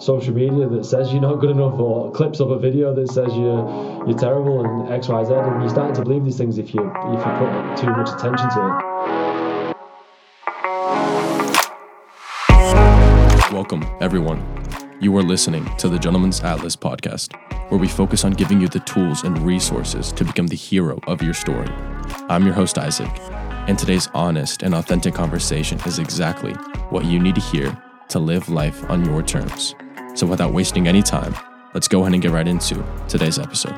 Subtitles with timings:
[0.00, 3.28] social media that says you're not good enough or clips of a video that says
[3.34, 6.74] you're you're terrible and X Y Z and you're starting to believe these things if
[6.74, 9.00] you if you put too much attention to it.
[13.52, 14.42] Welcome everyone.
[15.00, 17.34] You are listening to the Gentleman's Atlas podcast,
[17.70, 21.22] where we focus on giving you the tools and resources to become the hero of
[21.22, 21.68] your story.
[22.28, 23.10] I'm your host Isaac,
[23.68, 26.54] and today's honest and authentic conversation is exactly
[26.88, 27.76] what you need to hear
[28.10, 29.74] to live life on your terms.
[30.14, 31.34] So, without wasting any time,
[31.74, 33.74] let's go ahead and get right into today's episode.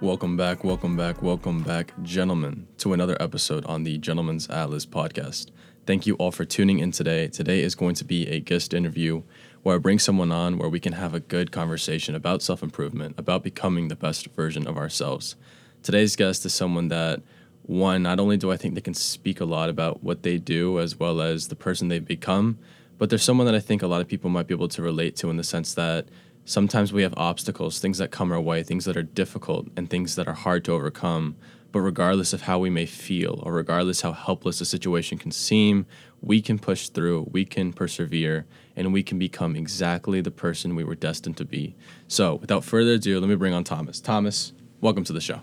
[0.00, 5.50] Welcome back, welcome back, welcome back, gentlemen, to another episode on the Gentleman's Atlas podcast.
[5.86, 7.28] Thank you all for tuning in today.
[7.28, 9.22] Today is going to be a guest interview
[9.62, 13.14] where I bring someone on where we can have a good conversation about self improvement,
[13.16, 15.36] about becoming the best version of ourselves.
[15.84, 17.22] Today's guest is someone that,
[17.62, 20.80] one, not only do I think they can speak a lot about what they do
[20.80, 22.58] as well as the person they've become,
[22.98, 25.16] but there's someone that I think a lot of people might be able to relate
[25.16, 26.06] to in the sense that
[26.44, 30.16] sometimes we have obstacles, things that come our way, things that are difficult, and things
[30.16, 31.36] that are hard to overcome.
[31.70, 35.86] But regardless of how we may feel, or regardless how helpless a situation can seem,
[36.20, 38.44] we can push through, we can persevere,
[38.76, 41.74] and we can become exactly the person we were destined to be.
[42.08, 44.00] So, without further ado, let me bring on Thomas.
[44.00, 45.40] Thomas, welcome to the show.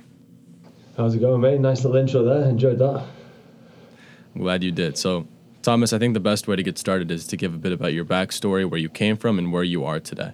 [1.00, 1.62] How's it going, mate?
[1.62, 2.44] Nice little intro there.
[2.50, 3.06] Enjoyed that.
[4.36, 4.98] I'm glad you did.
[4.98, 5.30] So,
[5.62, 7.94] Thomas, I think the best way to get started is to give a bit about
[7.94, 10.34] your backstory, where you came from, and where you are today.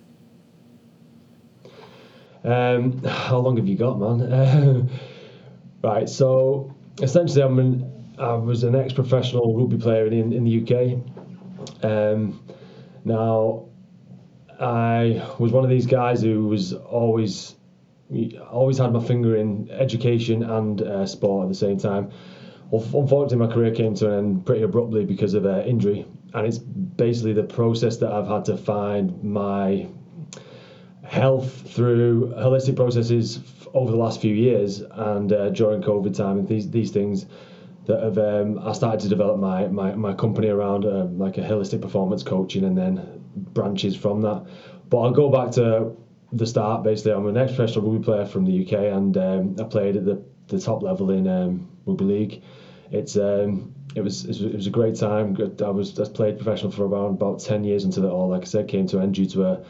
[2.44, 4.90] Um, how long have you got, man?
[5.84, 11.86] right, so essentially, I'm an, I was an ex-professional rugby player in in the UK.
[11.86, 12.44] Um,
[13.04, 13.68] now,
[14.60, 17.55] I was one of these guys who was always
[18.52, 22.12] always had my finger in education and uh, sport at the same time
[22.72, 26.58] unfortunately, my career came to an end pretty abruptly because of uh, injury, and it's
[26.58, 29.88] basically the process that I've had to find my
[31.04, 33.40] health through holistic processes
[33.74, 37.28] over the last few years and uh, during COVID time and these these things
[37.86, 41.42] that have um, I started to develop my my, my company around uh, like a
[41.42, 44.48] holistic performance coaching and then branches from that.
[44.90, 45.96] But I'll go back to
[46.38, 46.84] the start.
[46.84, 50.22] Basically, I'm an ex-professional rugby player from the UK and um, I played at the
[50.48, 52.42] the top level in um, rugby league.
[52.92, 55.36] It's um, it was it was a great time.
[55.60, 58.46] I was I played professional for around about ten years until it all, like I
[58.46, 59.64] said, came to an end due to a,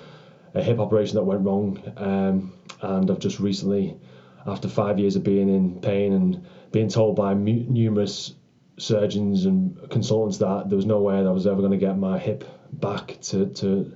[0.54, 1.82] a hip operation that went wrong.
[1.98, 3.98] Um, and I've just recently,
[4.46, 8.34] after five years of being in pain and being told by numerous
[8.78, 11.98] surgeons and consultants that there was no way that I was ever going to get
[11.98, 12.44] my hip
[12.74, 13.94] back to to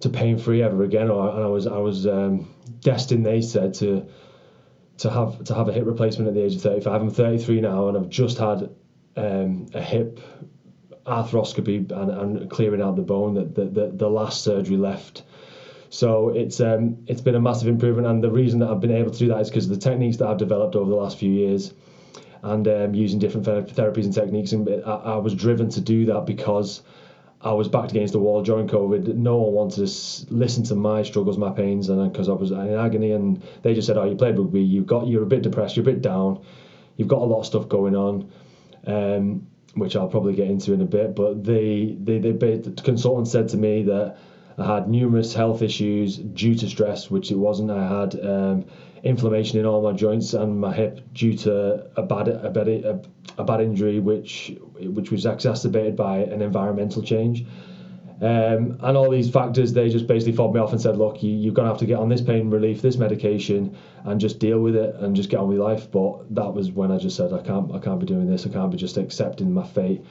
[0.00, 1.10] to pain free ever again.
[1.10, 4.06] Or and I was I was um, destined, they said, to
[4.98, 7.02] to have to have a hip replacement at the age of 35.
[7.02, 8.70] I'm 33 now, and I've just had
[9.16, 10.20] um, a hip
[11.06, 15.24] arthroscopy and, and clearing out the bone that the, the, the last surgery left.
[15.88, 19.10] So it's um, it's been a massive improvement, and the reason that I've been able
[19.10, 21.32] to do that is because of the techniques that I've developed over the last few
[21.32, 21.74] years,
[22.42, 24.52] and um, using different therapies and techniques.
[24.52, 26.82] And I, I was driven to do that because
[27.42, 29.14] I was backed against the wall during COVID.
[29.14, 32.74] No one wanted to listen to my struggles, my pains, and because I was in
[32.74, 34.60] agony, and they just said, "Oh, you played rugby.
[34.60, 35.76] You've got you're a bit depressed.
[35.76, 36.42] You're a bit down.
[36.96, 38.30] You've got a lot of stuff going on."
[38.86, 41.14] Um, which I'll probably get into in a bit.
[41.14, 44.16] But they, they, they, the consultant said to me that
[44.58, 47.70] I had numerous health issues due to stress, which it wasn't.
[47.70, 48.64] I had um,
[49.02, 53.00] inflammation in all my joints and my hip due to a bad a bad a,
[53.38, 57.46] a bad injury, which which was exacerbated by an environmental change.
[58.22, 61.32] Um, and all these factors, they just basically fobbed me off and said, "Look, you,
[61.32, 63.74] you're gonna have to get on this pain relief, this medication,
[64.04, 66.92] and just deal with it and just get on with life." But that was when
[66.92, 68.46] I just said, "I can't, I can't be doing this.
[68.46, 70.04] I can't be just accepting my fate."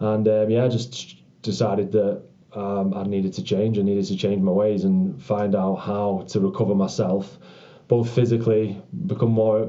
[0.00, 2.22] And um, yeah, I just decided that
[2.52, 3.78] um, I needed to change.
[3.78, 7.38] I needed to change my ways and find out how to recover myself
[7.88, 9.66] both physically, become more,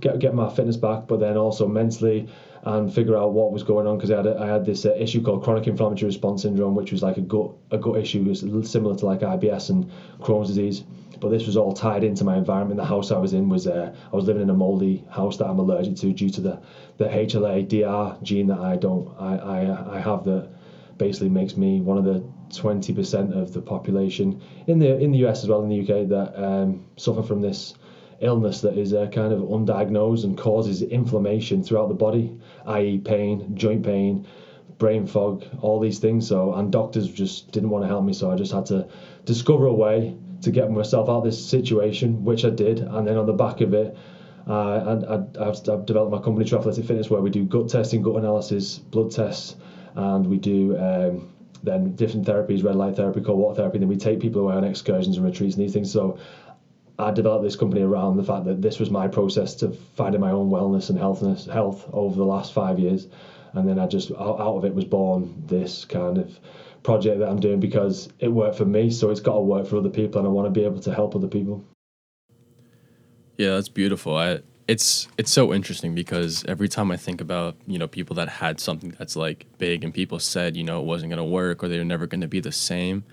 [0.00, 2.28] get, get my fitness back, but then also mentally
[2.64, 4.94] and figure out what was going on because I had a, I had this uh,
[4.94, 8.40] issue called chronic inflammatory response syndrome, which was like a gut a gut issue, was
[8.70, 9.90] similar to like IBS and
[10.20, 10.84] Crohn's disease.
[11.20, 12.78] But this was all tied into my environment.
[12.78, 15.46] The house I was in was uh, I was living in a moldy house that
[15.46, 16.62] I'm allergic to due to the
[16.98, 20.48] the HLA DR gene that I don't I I, I have that
[20.98, 22.24] basically makes me one of the
[22.58, 26.42] 20% of the population in the in the US as well in the UK that
[26.42, 27.74] um, suffer from this
[28.20, 32.32] illness that is uh, kind of undiagnosed and causes inflammation throughout the body,
[32.66, 34.26] i.e., pain, joint pain,
[34.78, 36.28] brain fog, all these things.
[36.28, 38.88] So, and doctors just didn't want to help me, so I just had to
[39.24, 42.80] discover a way to get myself out of this situation, which I did.
[42.80, 43.96] And then on the back of it,
[44.46, 44.98] uh,
[45.38, 48.78] I, I've developed my company, True Athletic Fitness, where we do gut testing, gut analysis,
[48.78, 49.56] blood tests,
[49.94, 51.28] and we do um,
[51.62, 53.78] then different therapies, red light therapy, cold water therapy.
[53.78, 55.92] Then we take people away on excursions and retreats and these things.
[55.92, 56.18] So
[56.98, 60.30] I developed this company around the fact that this was my process to finding my
[60.30, 63.08] own wellness and healthness, health over the last five years,
[63.54, 66.38] and then I just out of it was born this kind of
[66.82, 69.78] project that I'm doing because it worked for me, so it's got to work for
[69.78, 71.64] other people, and I want to be able to help other people.
[73.38, 74.16] Yeah, that's beautiful.
[74.16, 74.40] I
[74.72, 78.58] it's it's so interesting because every time I think about you know people that had
[78.58, 81.76] something that's like big and people said you know it wasn't gonna work or they
[81.76, 83.04] were never gonna be the same.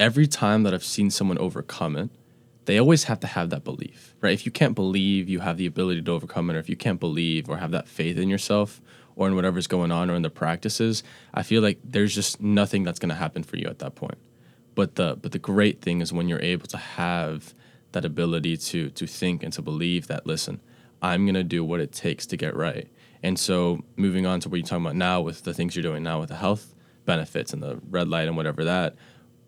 [0.00, 2.08] Every time that I've seen someone overcome it,
[2.64, 4.32] they always have to have that belief, right?
[4.32, 6.98] If you can't believe you have the ability to overcome it, or if you can't
[6.98, 8.80] believe or have that faith in yourself
[9.16, 12.84] or in whatever's going on or in the practices, I feel like there's just nothing
[12.84, 14.18] that's gonna happen for you at that point.
[14.74, 17.54] But the but the great thing is when you're able to have
[17.94, 20.60] that ability to to think and to believe that listen
[21.00, 22.88] i'm to do what it takes to get right
[23.22, 26.02] and so moving on to what you're talking about now with the things you're doing
[26.02, 26.74] now with the health
[27.06, 28.94] benefits and the red light and whatever that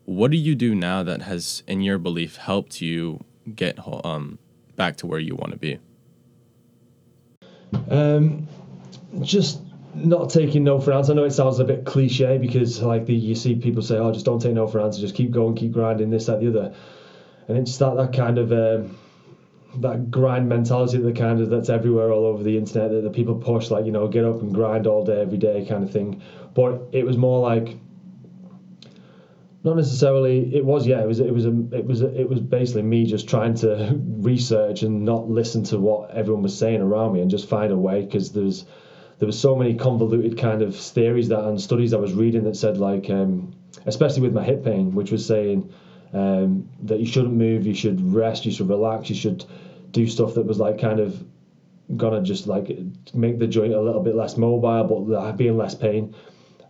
[0.07, 3.23] what do you do now that has in your belief helped you
[3.55, 4.39] get um,
[4.77, 5.79] back to where you want to be
[7.91, 8.47] um,
[9.23, 9.61] just
[9.97, 11.13] not taking no for an answer.
[11.13, 14.13] I know it sounds a bit cliche because like the, you see people say, "Oh,
[14.13, 15.01] just don't take no for an answer.
[15.01, 16.75] Just keep going, keep grinding this, that, the other."
[17.49, 18.97] And it's that that kind of um,
[19.81, 23.35] that grind mentality that kind of that's everywhere all over the internet that the people
[23.35, 26.23] push like you know get up and grind all day every day kind of thing.
[26.55, 27.77] But it was more like
[29.67, 32.41] not necessarily it was yeah it was it was a, it was a, it was
[32.41, 37.13] basically me just trying to research and not listen to what everyone was saying around
[37.13, 38.65] me and just find a way because there's
[39.19, 42.57] there was so many convoluted kind of theories that and studies I was reading that
[42.57, 43.55] said like um,
[43.87, 45.73] especially with my hip pain which was saying
[46.13, 49.45] um, that you shouldn't move, you should rest, you should relax, you should
[49.91, 51.25] do stuff that was like kind of
[51.97, 52.77] gonna just like
[53.15, 56.15] make the joint a little bit less mobile, but be in less pain.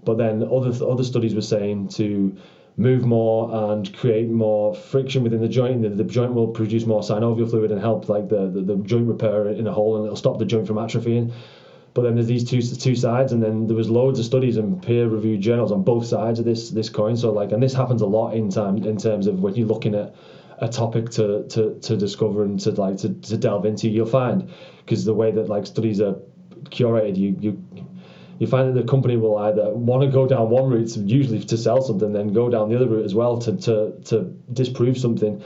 [0.04, 2.36] But then other other studies were saying to
[2.76, 7.00] move more and create more friction within the joint, the, the joint will produce more
[7.00, 10.16] synovial fluid and help like the, the, the joint repair in a hole, and it'll
[10.16, 11.32] stop the joint from atrophying.
[11.96, 14.82] But then there's these two two sides, and then there was loads of studies and
[14.82, 17.16] peer-reviewed journals on both sides of this this coin.
[17.16, 19.94] So like, and this happens a lot in time in terms of when you're looking
[19.94, 20.14] at
[20.58, 24.52] a topic to, to, to discover and to like to, to delve into, you'll find
[24.84, 26.16] because the way that like studies are
[26.64, 27.64] curated, you you
[28.38, 31.56] you find that the company will either want to go down one route, usually to
[31.56, 35.43] sell something, then go down the other route as well to to to disprove something,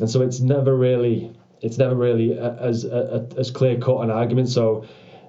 [0.00, 4.48] and so it's never really it's never really as as clear cut an argument.
[4.48, 4.86] So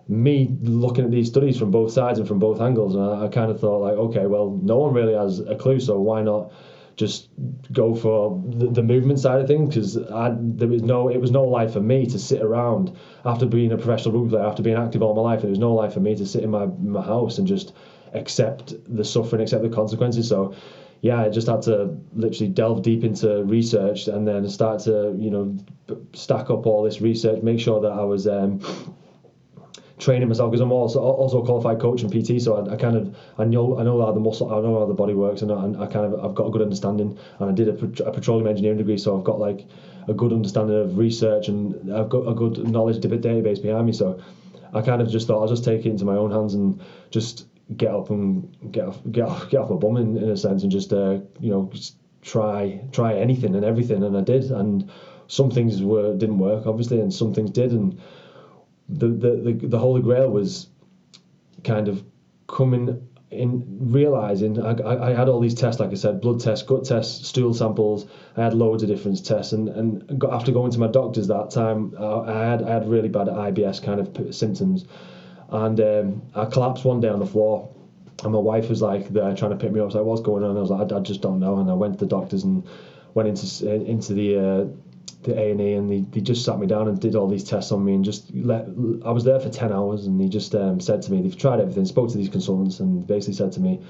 [0.07, 3.27] me looking at these studies from both sides and from both angles, and I, I
[3.29, 6.51] kind of thought like, okay, well, no one really has a clue, so why not
[6.95, 7.29] just
[7.71, 9.69] go for the, the movement side of things?
[9.69, 12.95] Because there was no, it was no life for me to sit around
[13.25, 15.41] after being a professional rugby player, after being active all my life.
[15.41, 17.73] There was no life for me to sit in my my house and just
[18.13, 20.27] accept the suffering, accept the consequences.
[20.27, 20.53] So
[21.01, 25.31] yeah, I just had to literally delve deep into research and then start to, you
[25.31, 25.57] know,
[26.13, 28.61] stack up all this research, make sure that I was um,
[29.99, 32.97] training myself because I'm also also a qualified coach and PT, so I, I, kind
[32.97, 35.51] of I know I know how the muscle I know how the body works, and
[35.51, 37.17] I, I kind of I've got a good understanding.
[37.39, 39.65] And I did a, a, petroleum engineering degree, so I've got like
[40.07, 43.93] a good understanding of research, and I've got a good knowledge database behind me.
[43.93, 44.21] So
[44.73, 46.81] I kind of just thought I'll just take it into my own hands and
[47.11, 47.45] just
[47.77, 50.63] get up and get off get off get off my bum in, in a sense,
[50.63, 54.89] and just uh, you know just try try anything and everything, and I did, and
[55.27, 57.99] some things were didn't work obviously, and some things did, and
[58.89, 60.67] the, the, the, the Holy Grail was
[61.63, 62.03] kind of
[62.47, 66.65] coming in realizing I, I, I had all these tests, like I said, blood tests,
[66.65, 68.05] gut tests, stool samples.
[68.37, 71.49] I had loads of different tests, and and got, after going to my doctors that
[71.49, 74.85] time, uh, I had I had really bad IBS kind of symptoms,
[75.49, 77.73] and um, I collapsed one day on the floor,
[78.23, 79.91] and my wife was like there trying to pick me up.
[79.91, 81.39] So I was like, "What's going on?" And I was like, "I, I just don't
[81.39, 82.63] know." And I went to the doctors and
[83.15, 84.65] went into into the uh,
[85.23, 87.43] the A and E, and they, they just sat me down and did all these
[87.43, 88.65] tests on me, and just let.
[89.05, 91.59] I was there for ten hours, and he just um, said to me, they've tried
[91.59, 93.81] everything, spoke to these consultants, and basically said to me,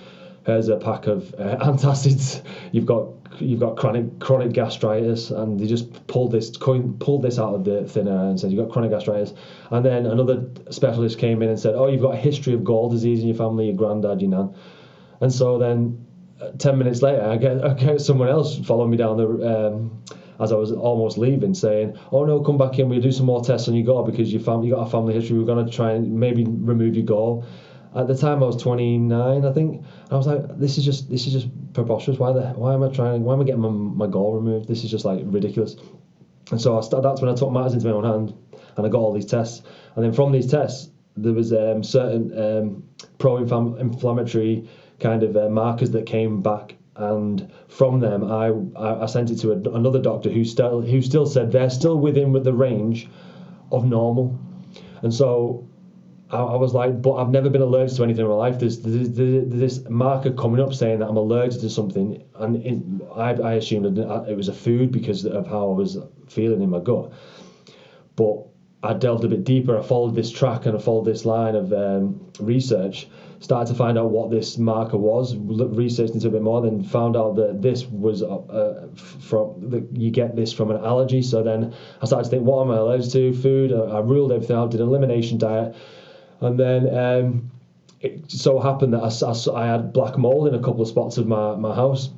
[0.45, 2.41] here's a pack of uh, antacids.
[2.71, 3.07] You've got
[3.39, 7.63] you've got chronic chronic gastritis, and they just pulled this coin, pulled this out of
[7.63, 9.33] the thin air and said you've got chronic gastritis.
[9.71, 12.89] And then another specialist came in and said, oh, you've got a history of gall
[12.89, 14.55] disease in your family, your granddad, your nan.
[15.21, 16.05] And so then,
[16.41, 19.67] uh, ten minutes later, I get, I get someone else following me down the.
[19.67, 20.03] Um,
[20.43, 22.89] as I was almost leaving, saying, "Oh no, come back in.
[22.89, 25.13] We'll do some more tests on your gall because you found you got a family
[25.13, 25.39] history.
[25.39, 27.45] We're going to try and maybe remove your gall."
[27.95, 29.83] At the time, I was 29, I think.
[30.09, 32.19] I was like, "This is just this is just preposterous.
[32.19, 33.23] Why the why am I trying?
[33.23, 34.67] Why am I getting my, my gall removed?
[34.67, 35.75] This is just like ridiculous."
[36.51, 38.33] And so I started, that's when I took matters into my own hand,
[38.75, 39.63] and I got all these tests.
[39.95, 42.83] And then from these tests, there was um, certain um,
[43.17, 44.67] pro-inflammatory
[44.99, 49.51] kind of uh, markers that came back and from them I, I, sent it to
[49.51, 53.09] another doctor who still who still said they're still within with the range
[53.71, 54.39] of normal.
[55.01, 55.67] And so
[56.29, 58.59] I, I was like but I've never been allergic to anything in my life.
[58.59, 62.83] There's, there's, there's this marker coming up saying that I'm allergic to something and it,
[63.15, 65.97] I, I assumed it was a food because of how I was
[66.27, 67.11] feeling in my gut.
[68.15, 68.45] But
[68.83, 71.71] I delved a bit deeper I followed this track and I followed this line of
[71.71, 73.07] um, research
[73.43, 77.17] started to find out what this marker was, researched into a bit more, then found
[77.17, 81.21] out that this was uh, from the, you get this from an allergy.
[81.21, 83.33] So then I started to think, what am I allergic to?
[83.33, 83.73] Food.
[83.73, 85.75] I, I ruled everything out, did an elimination diet,
[86.39, 87.51] and then um,
[87.99, 91.17] it so happened that I, I, I had black mold in a couple of spots
[91.17, 92.11] of my, my house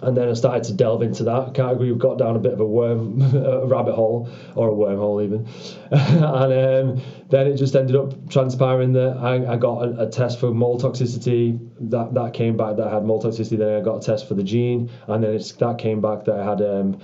[0.00, 1.92] and then I started to delve into that category.
[1.92, 5.46] We got down a bit of a worm, a rabbit hole, or a wormhole even,
[5.90, 10.40] and um, then it just ended up transpiring that I, I got a, a, test
[10.40, 11.58] for mold toxicity.
[11.90, 13.58] That that came back that I had mold toxicity.
[13.58, 16.38] Then I got a test for the gene, and then it's, that came back that
[16.38, 16.62] I had.
[16.62, 17.00] Um,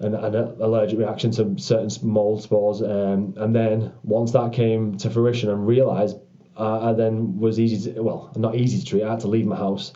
[0.00, 5.10] an, an, allergic reaction to certain mold spores, um, and then once that came to
[5.10, 6.16] fruition and realised,
[6.56, 9.02] uh, I then was easy to well, not easy to treat.
[9.02, 9.92] I had to leave my house,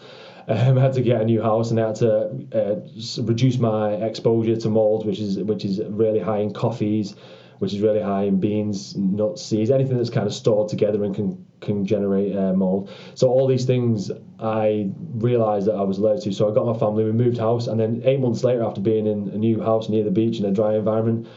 [0.49, 3.92] um, I had to get a new house and I had to uh, reduce my
[3.94, 7.14] exposure to mold, which is which is really high in coffees,
[7.58, 11.14] which is really high in beans, nuts, seeds, anything that's kind of stored together and
[11.14, 12.90] can can generate uh, mold.
[13.14, 16.32] So all these things I realised that I was allergic to.
[16.32, 19.06] So I got my family, we moved house, and then eight months later, after being
[19.06, 21.28] in a new house near the beach in a dry environment,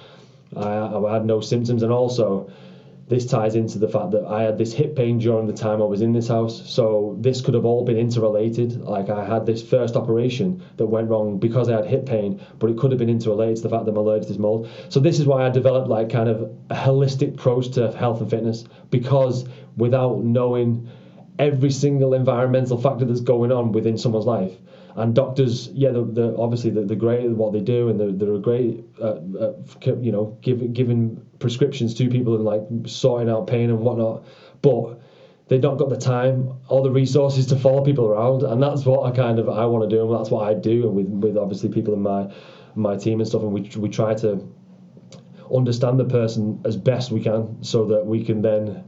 [0.56, 2.50] I, I had no symptoms, and also
[3.08, 5.86] this ties into the fact that I had this hip pain during the time I
[5.86, 6.68] was in this house.
[6.68, 8.82] So this could have all been interrelated.
[8.82, 12.70] Like I had this first operation that went wrong because I had hip pain, but
[12.72, 14.70] it could have been interrelated to the fact that I'm allergic to mold.
[14.90, 18.30] So this is why I developed like kind of a holistic approach to health and
[18.30, 19.48] fitness because
[19.78, 20.90] without knowing
[21.38, 24.54] every single environmental factor that's going on within someone's life,
[24.96, 28.14] and doctors, yeah, they're, they're obviously they're, they're, great at what they do, and they're,
[28.14, 29.54] they're great, uh, uh,
[30.00, 34.26] you know, giving giving prescriptions to people and like sorting out pain and whatnot.
[34.62, 35.00] But
[35.48, 39.12] they've not got the time or the resources to follow people around, and that's what
[39.12, 41.38] I kind of I want to do, and that's what I do, and with with
[41.38, 42.32] obviously people in my
[42.76, 44.48] my team and stuff, and we we try to
[45.54, 48.84] understand the person as best we can, so that we can then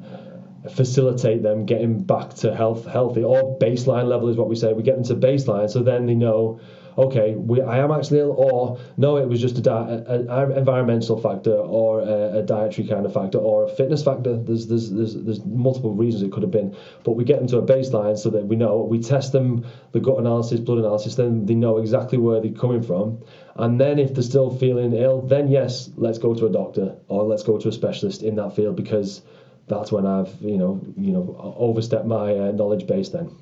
[0.69, 4.83] facilitate them getting back to health healthy or baseline level is what we say we
[4.83, 6.59] get them to baseline so then they know
[6.97, 10.57] okay we, I am actually ill or no it was just a, di- a, a
[10.57, 14.91] environmental factor or a, a, dietary kind of factor or a fitness factor there's, there's
[14.91, 18.17] there's there's multiple reasons it could have been but we get them to a baseline
[18.17, 21.77] so that we know we test them the gut analysis blood analysis then they know
[21.77, 23.23] exactly where they're coming from
[23.57, 27.23] and then if they're still feeling ill then yes let's go to a doctor or
[27.23, 29.21] let's go to a specialist in that field because
[29.67, 33.35] that's when I've you know you know overstepped my uh, knowledge base then.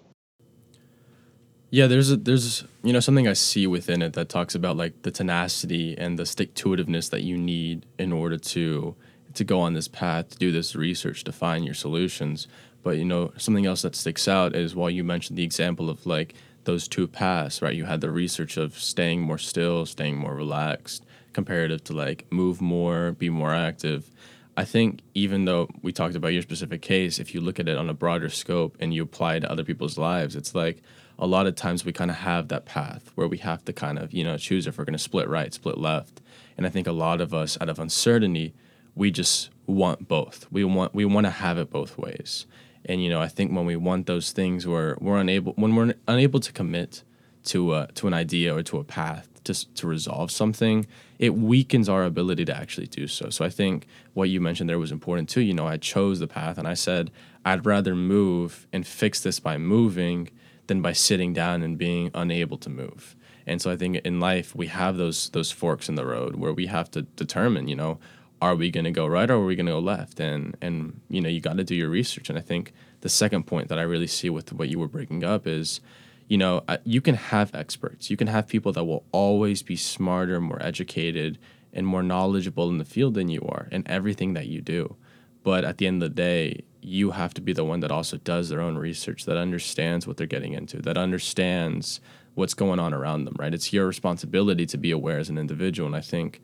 [1.69, 5.01] Yeah, there's a, there's you know something I see within it that talks about like
[5.01, 8.95] the tenacity and the stick to itiveness that you need in order to
[9.33, 12.47] to go on this path to do this research to find your solutions.
[12.83, 16.05] But you know something else that sticks out is while you mentioned the example of
[16.05, 17.75] like those two paths, right?
[17.75, 22.61] You had the research of staying more still, staying more relaxed, comparative to like move
[22.61, 24.09] more, be more active
[24.57, 27.77] I think even though we talked about your specific case, if you look at it
[27.77, 30.81] on a broader scope and you apply it to other people's lives, it's like
[31.17, 33.97] a lot of times we kind of have that path where we have to kind
[33.97, 36.21] of, you know, choose if we're going to split right, split left.
[36.57, 38.53] And I think a lot of us out of uncertainty,
[38.95, 40.47] we just want both.
[40.51, 42.45] We want we want to have it both ways.
[42.85, 45.93] And you know, I think when we want those things where we're unable when we're
[46.07, 47.03] unable to commit
[47.45, 50.85] to a, to an idea or to a path to to resolve something,
[51.19, 53.29] it weakens our ability to actually do so.
[53.29, 55.41] So I think what you mentioned there was important too.
[55.41, 57.11] You know, I chose the path and I said
[57.43, 60.29] I'd rather move and fix this by moving
[60.67, 63.15] than by sitting down and being unable to move.
[63.47, 66.53] And so I think in life we have those those forks in the road where
[66.53, 67.99] we have to determine, you know,
[68.41, 70.19] are we going to go right or are we going to go left?
[70.19, 72.29] And and you know, you got to do your research.
[72.29, 75.23] And I think the second point that I really see with what you were breaking
[75.23, 75.81] up is
[76.27, 78.09] you know, you can have experts.
[78.09, 81.37] You can have people that will always be smarter, more educated,
[81.71, 84.95] and more knowledgeable in the field than you are in everything that you do.
[85.43, 88.17] But at the end of the day, you have to be the one that also
[88.17, 91.99] does their own research, that understands what they're getting into, that understands
[92.33, 93.53] what's going on around them, right?
[93.53, 95.87] It's your responsibility to be aware as an individual.
[95.87, 96.41] And I think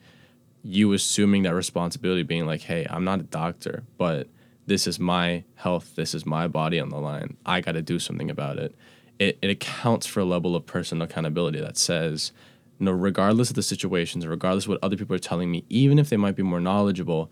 [0.63, 4.27] you assuming that responsibility, being like, hey, I'm not a doctor, but
[4.67, 7.37] this is my health, this is my body on the line.
[7.45, 8.75] I got to do something about it
[9.21, 12.31] it, it accounts for a level of personal accountability that says,
[12.79, 16.09] no, regardless of the situations, regardless of what other people are telling me, even if
[16.09, 17.29] they might be more knowledgeable,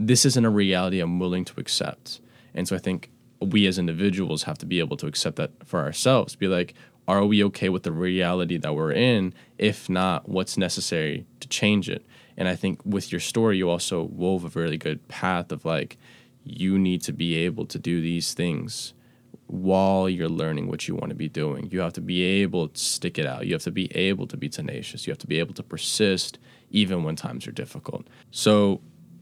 [0.00, 2.22] this isn't a reality I'm willing to accept.
[2.54, 5.80] And so I think we as individuals have to be able to accept that for
[5.80, 6.34] ourselves.
[6.34, 6.74] Be like,
[7.06, 9.32] are we okay with the reality that we're in?
[9.56, 12.04] If not, what's necessary to change it?
[12.36, 15.96] And I think with your story, you also wove a really good path of like,
[16.44, 18.94] you need to be able to do these things
[19.46, 21.68] while you're learning what you want to be doing.
[21.70, 23.46] You have to be able to stick it out.
[23.46, 25.06] You have to be able to be tenacious.
[25.06, 26.38] You have to be able to persist
[26.70, 28.06] even when times are difficult.
[28.30, 28.80] So,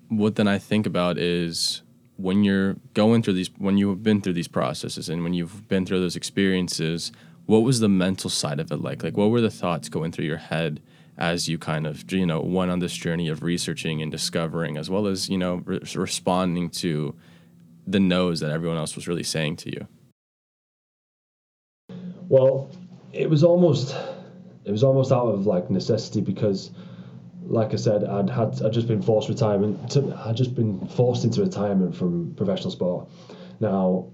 [0.09, 1.83] what then I think about is
[2.17, 5.85] when you're going through these, when you've been through these processes and when you've been
[5.85, 7.13] through those experiences,
[7.47, 9.03] what was the mental side of it like?
[9.03, 10.81] Like, what were the thoughts going through your head
[11.19, 14.91] as you kind of, you know, went on this journey of researching and discovering, as
[14.91, 17.15] well as, you know, re- responding to
[17.87, 19.87] the no's that everyone else was really saying to you?
[22.29, 22.71] Well,
[23.13, 23.97] it was almost,
[24.65, 26.73] it was almost out of like necessity because,
[27.47, 29.91] like I said, I'd had I'd just been forced retirement.
[29.93, 33.09] To, I'd just been forced into retirement from professional sport.
[33.61, 34.11] Now,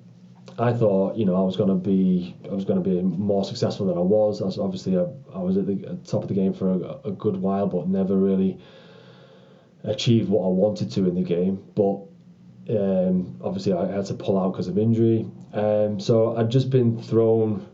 [0.59, 3.45] I thought, you know, I was going to be, I was going to be more
[3.45, 4.43] successful than I was.
[4.43, 7.12] I was obviously, I, I was at the top of the game for a, a,
[7.12, 8.59] good while, but never really
[9.85, 11.62] achieved what I wanted to in the game.
[11.75, 12.03] But
[12.71, 15.27] um, obviously, I had to pull out because of injury.
[15.53, 17.67] Um, so I'd just been thrown,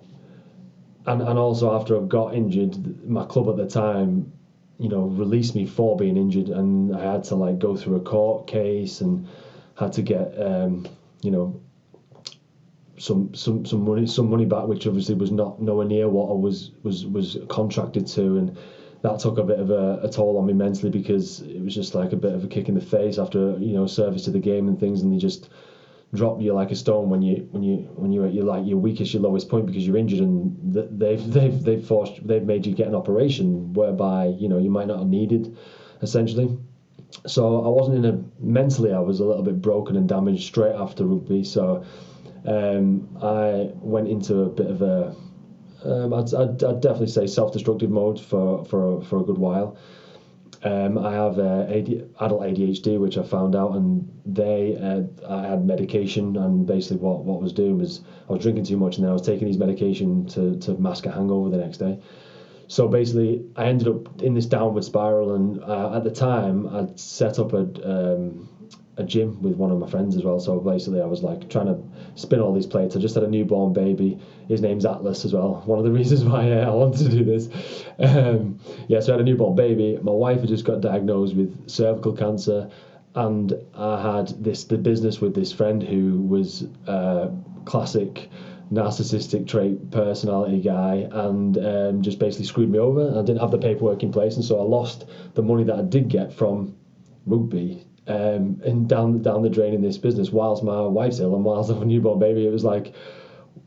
[1.06, 4.32] and and also after I got injured, my club at the time,
[4.78, 8.00] you know, released me for being injured, and I had to like go through a
[8.00, 9.26] court case and
[9.76, 10.86] had to get, um,
[11.22, 11.60] you know
[12.98, 16.34] some some some money some money back, which obviously was not nowhere near what I
[16.34, 18.56] was was was contracted to, and
[19.02, 21.94] that took a bit of a, a, toll on me mentally because it was just
[21.94, 24.38] like a bit of a kick in the face after you know service to the
[24.38, 25.48] game and things, and they just
[26.14, 28.78] drop you like a stone when you when you when you're at your like your
[28.78, 30.56] weakest, your lowest point because you're injured, and
[30.98, 34.86] they've they've they've forced they've made you get an operation whereby you know you might
[34.86, 35.56] not have needed,
[36.02, 36.58] essentially.
[37.26, 40.74] So I wasn't in a mentally I was a little bit broken and damaged straight
[40.74, 41.44] after rugby.
[41.44, 41.84] So
[42.48, 45.14] um, I went into a bit of a,
[45.84, 49.76] um, I'd, I'd, I'd, definitely say self-destructive mode for, for, for a good while.
[50.62, 55.46] Um, I have uh, AD, adult ADHD, which I found out, and they uh, I
[55.46, 58.96] had medication, and basically what, what I was doing was I was drinking too much,
[58.96, 61.98] and then I was taking these medication to, to mask a hangover the next day.
[62.66, 66.98] So basically, I ended up in this downward spiral, and uh, at the time, I'd
[66.98, 68.48] set up a um,
[68.98, 70.40] a gym with one of my friends as well.
[70.40, 71.78] So basically, I was like trying to
[72.16, 72.96] spin all these plates.
[72.96, 74.18] I just had a newborn baby.
[74.48, 75.62] His name's Atlas as well.
[75.66, 77.48] One of the reasons why uh, I wanted to do this.
[77.98, 78.58] Um,
[78.88, 79.98] yeah, so I had a newborn baby.
[80.02, 82.70] My wife had just got diagnosed with cervical cancer,
[83.14, 87.28] and I had this the business with this friend who was uh,
[87.64, 88.30] classic
[88.72, 93.18] narcissistic trait personality guy and um, just basically screwed me over.
[93.18, 95.82] I didn't have the paperwork in place, and so I lost the money that I
[95.82, 96.76] did get from
[97.26, 101.44] rugby um, and down down the drain in this business whilst my wife's ill and
[101.44, 102.46] whilst I have a newborn baby.
[102.46, 102.94] It was like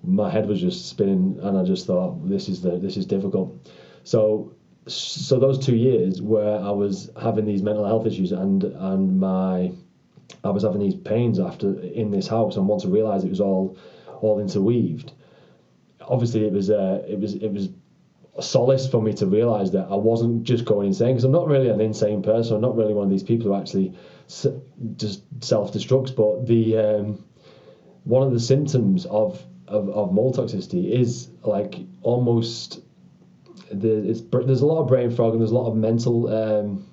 [0.03, 3.69] my head was just spinning, and I just thought this is the this is difficult.
[4.03, 4.53] So
[4.87, 9.71] so those two years where I was having these mental health issues and and my
[10.43, 13.41] I was having these pains after in this house, and once I realised it was
[13.41, 13.77] all
[14.21, 15.13] all interweaved,
[16.01, 17.69] obviously it was uh, it was it was
[18.37, 21.47] a solace for me to realise that I wasn't just going insane because I'm not
[21.47, 22.55] really an insane person.
[22.55, 23.93] I'm not really one of these people who actually
[24.95, 26.15] just self destructs.
[26.15, 27.23] But the um,
[28.03, 32.81] one of the symptoms of, of, of mold toxicity is like almost
[33.71, 36.85] the, there's a lot of brain fog and there's a lot of mental um,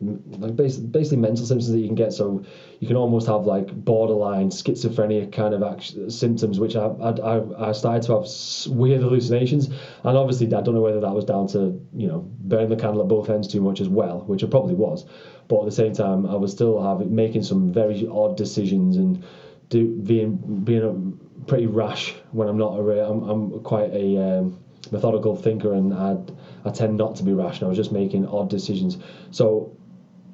[0.00, 2.12] like basically, basically mental symptoms that you can get.
[2.12, 2.44] So
[2.78, 7.72] you can almost have like borderline schizophrenia kind of act- symptoms, which I, I, I
[7.72, 9.66] started to have weird hallucinations.
[10.04, 13.02] And obviously, I don't know whether that was down to you know burning the candle
[13.02, 15.04] at both ends too much as well, which it probably was.
[15.48, 19.24] But at the same time, I was still having making some very odd decisions and
[19.68, 23.10] do being being a, pretty rash when I'm not a.
[23.10, 24.58] I'm, I'm quite a um,
[24.92, 26.16] methodical thinker and I
[26.64, 27.58] I tend not to be rash.
[27.58, 28.98] And I was just making odd decisions.
[29.30, 29.76] So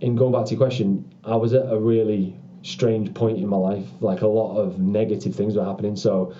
[0.01, 3.57] in going back to your question, I was at a really strange point in my
[3.57, 3.87] life.
[4.01, 5.97] Like a lot of negative things were happening.
[5.97, 6.35] So,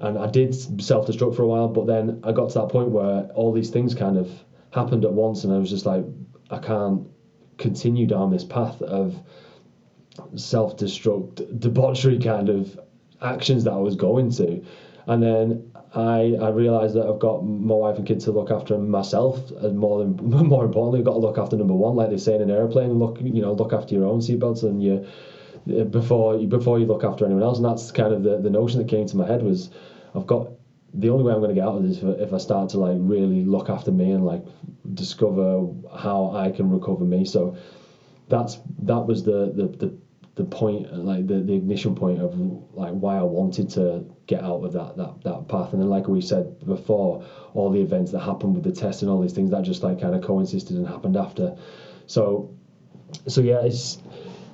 [0.00, 2.90] and I did self destruct for a while, but then I got to that point
[2.90, 4.30] where all these things kind of
[4.72, 6.04] happened at once, and I was just like,
[6.50, 7.06] I can't
[7.58, 9.20] continue down this path of
[10.36, 12.78] self destruct, debauchery kind of
[13.22, 14.62] actions that I was going to.
[15.06, 18.78] And then I, I realised that I've got my wife and kids to look after
[18.78, 22.18] myself, and more than more importantly, I've got to look after number one, like they
[22.18, 22.98] say in an airplane.
[22.98, 25.06] Look, you know, look after your own seatbelts and you
[25.70, 27.58] eh, before you before you look after anyone else.
[27.58, 29.70] And that's kind of the, the notion that came to my head was,
[30.14, 30.52] I've got
[30.94, 32.78] the only way I'm going to get out of this is if I start to
[32.78, 34.44] like really look after me and like
[34.94, 37.24] discover how I can recover me.
[37.24, 37.56] So
[38.28, 39.98] that's that was the the, the
[40.34, 42.38] the point, like the, the ignition point of
[42.74, 45.72] like why I wanted to get out of that that that path.
[45.72, 49.10] And then, like we said before, all the events that happened with the test and
[49.10, 51.56] all these things that just like kind of coincided and happened after.
[52.06, 52.54] So,
[53.26, 53.98] so yeah, it's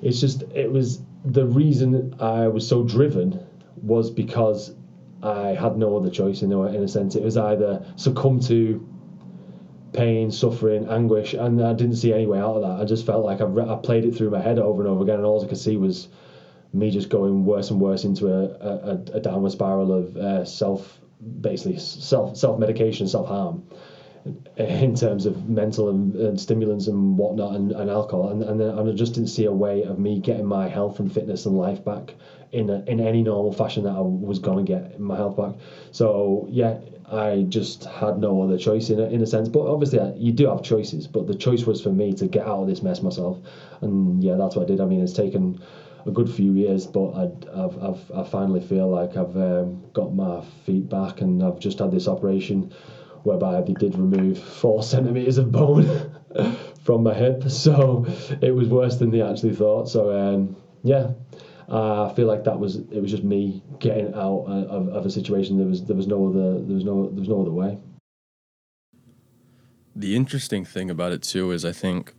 [0.03, 3.45] it's just it was the reason I was so driven
[3.81, 4.75] was because
[5.23, 7.15] I had no other choice in a, in a sense.
[7.15, 8.85] It was either succumb to
[9.99, 12.81] pain, suffering, anguish, and I didn't see any way out of that.
[12.81, 15.03] I just felt like I, re- I played it through my head over and over
[15.03, 16.09] again, and all I could see was
[16.73, 21.01] me just going worse and worse into a, a, a downward spiral of uh, self,
[21.41, 23.65] basically self self medication, self harm,
[24.57, 28.89] in terms of mental and, and stimulants and whatnot and, and alcohol, and and, and
[28.89, 31.85] I just didn't see a way of me getting my health and fitness and life
[31.85, 32.15] back
[32.53, 35.55] in a, in any normal fashion that I was gonna get my health back.
[35.93, 39.49] So yeah, I just had no other choice in a, in a sense.
[39.49, 41.07] But obviously, you do have choices.
[41.07, 43.39] But the choice was for me to get out of this mess myself,
[43.81, 44.81] and yeah, that's what I did.
[44.81, 45.59] I mean, it's taken
[46.07, 50.15] a good few years, but I, I've, I've I finally feel like I've um, got
[50.15, 52.73] my feet back, and I've just had this operation
[53.29, 56.13] whereby they did remove four centimeters of bone
[56.83, 57.49] from my hip.
[57.51, 58.07] So
[58.41, 59.89] it was worse than they actually thought.
[59.89, 61.13] So um, yeah,
[61.69, 65.59] I feel like that was it was just me getting out of, of a situation.
[65.59, 67.79] There was there was no other there was no there was no other way.
[69.95, 72.15] The interesting thing about it too is I think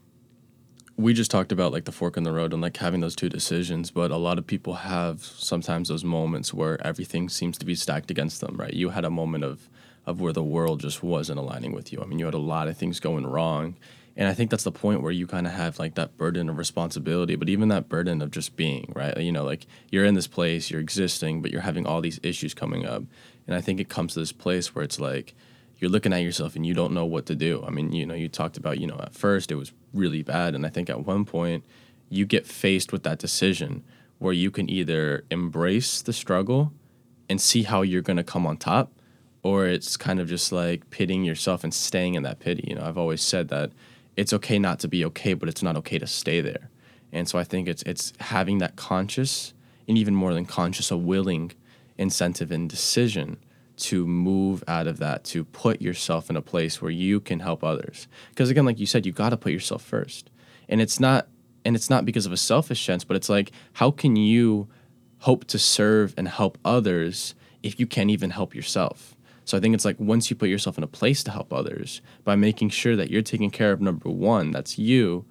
[0.98, 3.30] we just talked about like the fork in the road and like having those two
[3.30, 7.74] decisions, but a lot of people have sometimes those moments where everything seems to be
[7.74, 8.74] stacked against them, right?
[8.74, 9.70] You had a moment of
[10.10, 12.02] of where the world just wasn't aligning with you.
[12.02, 13.76] I mean, you had a lot of things going wrong
[14.20, 16.58] and I think that's the point where you kind of have like that burden of
[16.58, 19.18] responsibility, but even that burden of just being, right?
[19.18, 22.54] You know, like you're in this place, you're existing, but you're having all these issues
[22.54, 23.04] coming up.
[23.48, 25.36] And I think it comes to this place where it's like
[25.78, 27.64] you're looking at yourself and you don't know what to do.
[27.66, 30.54] I mean, you know, you talked about, you know, at first it was really bad.
[30.54, 31.64] And I think at one point
[32.10, 33.86] you get faced with that decision
[34.18, 36.74] where you can either embrace the struggle
[37.30, 38.92] and see how you're going to come on top,
[39.44, 42.66] or it's kind of just like pitting yourself and staying in that pity.
[42.68, 43.72] You know, I've always said that
[44.18, 46.70] it's okay not to be okay, but it's not okay to stay there.
[47.12, 49.54] And so I think it's it's having that conscious
[49.88, 51.52] and even more than conscious, a willing
[51.98, 53.38] incentive and decision
[53.78, 57.64] to move out of that, to put yourself in a place where you can help
[57.64, 58.08] others.
[58.30, 60.30] Because again, like you said, you got to put yourself first.
[60.68, 61.28] And it's not
[61.66, 64.68] and it's not because of a selfish sense, but it's like how can you
[65.20, 69.16] hope to serve and help others if you can't even help yourself?
[69.50, 72.02] So I think it's like once you put yourself in a place to help others
[72.24, 75.26] by making sure that you're taking care of number one, that's you,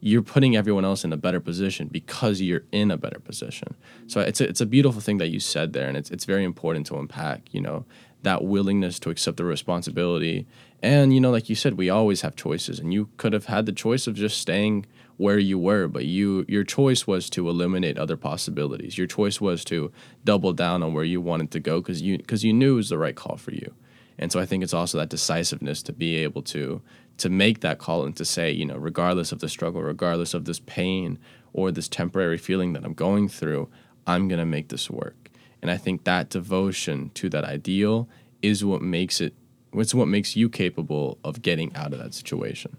[0.00, 3.76] you're putting everyone else in a better position because you're in a better position.
[4.08, 6.42] So it's a, it's a beautiful thing that you said there, and it's it's very
[6.42, 7.42] important to unpack.
[7.52, 7.84] You know
[8.22, 10.48] that willingness to accept the responsibility,
[10.82, 13.66] and you know, like you said, we always have choices, and you could have had
[13.66, 14.84] the choice of just staying
[15.20, 18.96] where you were, but you your choice was to eliminate other possibilities.
[18.96, 19.92] Your choice was to
[20.24, 22.88] double down on where you wanted to go because you because you knew it was
[22.88, 23.74] the right call for you.
[24.18, 26.80] And so I think it's also that decisiveness to be able to
[27.18, 30.46] to make that call and to say, you know, regardless of the struggle, regardless of
[30.46, 31.18] this pain
[31.52, 33.68] or this temporary feeling that I'm going through,
[34.06, 35.30] I'm going to make this work.
[35.60, 38.08] And I think that devotion to that ideal
[38.40, 39.34] is what makes it
[39.74, 42.78] it's what makes you capable of getting out of that situation.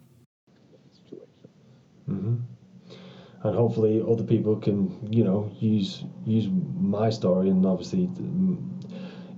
[2.12, 2.36] Mm-hmm.
[3.44, 6.48] And hopefully, other people can, you know, use use
[6.80, 8.08] my story, and obviously,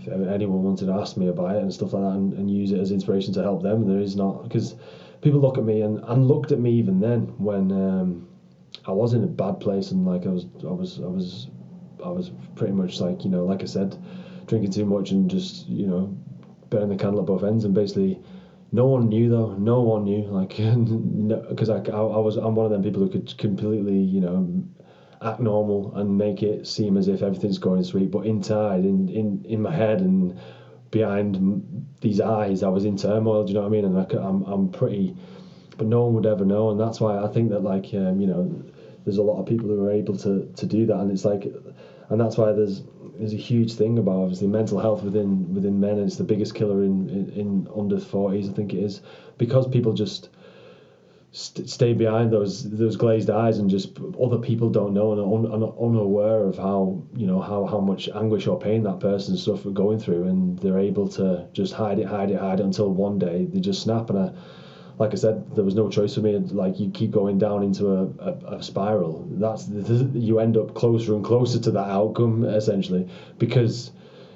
[0.02, 2.72] if anyone wanted to ask me about it and stuff like that, and, and use
[2.72, 4.76] it as inspiration to help them, there is not because
[5.22, 8.28] people look at me and, and looked at me even then when um,
[8.86, 11.48] I was in a bad place and like I was I was I was
[12.04, 13.98] I was pretty much like you know like I said,
[14.48, 16.16] drinking too much and just you know
[16.70, 18.20] burning the candle at both ends and basically
[18.74, 19.54] no one knew though.
[19.54, 20.90] No one knew, like, because
[21.70, 24.66] no, I, I, I was I'm one of them people who could completely, you know,
[25.22, 29.46] act normal and make it seem as if everything's going sweet, but inside, in in
[29.46, 30.40] in my head and
[30.90, 33.44] behind these eyes, I was in turmoil.
[33.44, 33.86] Do you know what I mean?
[33.86, 35.16] And I, I'm I'm pretty,
[35.78, 38.26] but no one would ever know, and that's why I think that like um, you
[38.26, 38.64] know,
[39.06, 41.46] there's a lot of people who are able to to do that, and it's like,
[42.10, 42.82] and that's why there's
[43.18, 46.56] there's a huge thing about obviously mental health within within men, and it's the biggest
[46.56, 48.50] killer in in, in under forties.
[48.50, 49.02] I think it is
[49.38, 50.30] because people just
[51.32, 55.34] st- stay behind those those glazed eyes and just other people don't know and are
[55.34, 59.42] un, un, unaware of how you know how how much anguish or pain that person's
[59.44, 62.92] suffer going through, and they're able to just hide it, hide it, hide it until
[62.92, 64.20] one day they just snap and.
[64.20, 64.32] I,
[65.00, 66.38] like I said, there was no choice for me.
[66.38, 69.28] Like you keep going down into a, a, a spiral.
[69.32, 73.92] That's you end up closer and closer to that outcome essentially because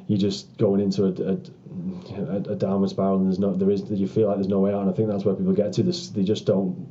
[0.07, 4.07] you're just going into a, a, a, downward spiral and there's no there is you
[4.07, 6.09] feel like there's no way out and I think that's where people get to this
[6.09, 6.87] they just don't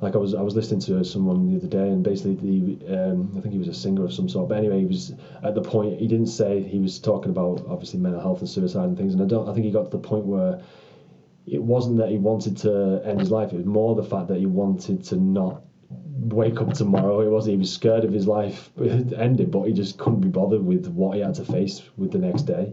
[0.00, 3.34] like I was I was listening to someone the other day, and basically the um,
[3.36, 4.48] I think he was a singer of some sort.
[4.48, 8.00] But anyway, he was at the point he didn't say he was talking about obviously
[8.00, 9.12] mental health and suicide and things.
[9.12, 10.62] And I don't I think he got to the point where
[11.50, 13.52] it wasn't that he wanted to end his life.
[13.52, 17.20] It was more the fact that he wanted to not wake up tomorrow.
[17.20, 20.62] It was he was scared of his life ending, but he just couldn't be bothered
[20.62, 22.72] with what he had to face with the next day.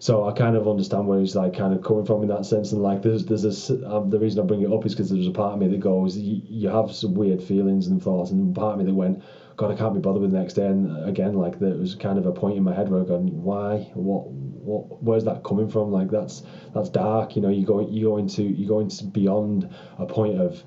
[0.00, 2.72] So I kind of understand where he's like kind of coming from in that sense.
[2.72, 5.26] And like there's there's a um, the reason I bring it up is because there's
[5.26, 8.54] a part of me that goes you, you have some weird feelings and thoughts, and
[8.54, 9.22] part of me that went.
[9.56, 10.66] God, I can't be bothered with the next day.
[10.66, 13.18] And again, like there was kind of a point in my head where I go,
[13.18, 13.90] why?
[13.92, 14.30] What?
[14.60, 15.02] What?
[15.02, 15.90] Where's that coming from?
[15.90, 16.42] Like that's
[16.74, 17.36] that's dark.
[17.36, 19.68] You know, you go you go into you go into beyond
[19.98, 20.62] a point of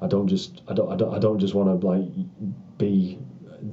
[0.00, 2.04] I don't just I don't I don't, I don't just want to like
[2.78, 3.18] be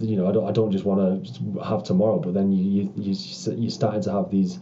[0.01, 3.15] you know I don't I don't just want to have tomorrow but then you you
[3.55, 4.59] you're starting to have these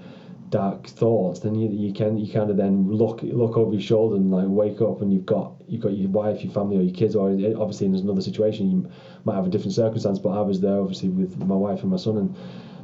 [0.51, 4.15] dark thoughts then you, you can you kind of then look look over your shoulder
[4.15, 6.93] and like wake up and you've got you've got your wife your family or your
[6.93, 8.89] kids or eh, obviously in another situation you
[9.23, 11.97] might have a different circumstance but I was there obviously with my wife and my
[11.97, 12.35] son and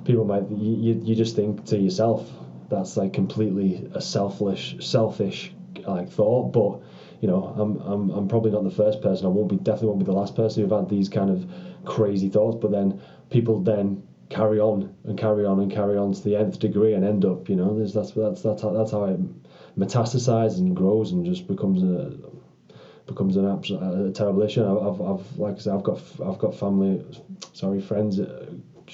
[0.06, 2.30] people might you, you just think to yourself
[2.70, 5.52] that's like completely a selfish selfish
[5.86, 6.82] like thought but
[7.22, 9.28] you know, I'm, I'm, I'm probably not the first person.
[9.28, 11.46] I won't be definitely won't be the last person who've had these kind of
[11.86, 12.58] crazy thoughts.
[12.60, 16.58] But then people then carry on and carry on and carry on to the nth
[16.58, 19.20] degree and end up, you know, there's that's that's that's how, that's how it
[19.78, 22.18] metastasizes and grows and just becomes a
[23.06, 24.64] becomes an absolute a terrible issue.
[24.64, 27.06] I've, I've like I said, I've got I've got family,
[27.54, 28.20] sorry, friends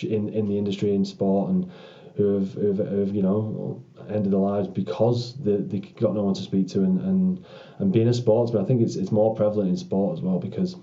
[0.03, 1.69] in in the industry in sport and
[2.15, 6.13] who have, who have, who have you know ended their lives because they, they got
[6.13, 7.45] no one to speak to and, and
[7.79, 10.75] and being a sportsman I think it's it's more prevalent in sport as well because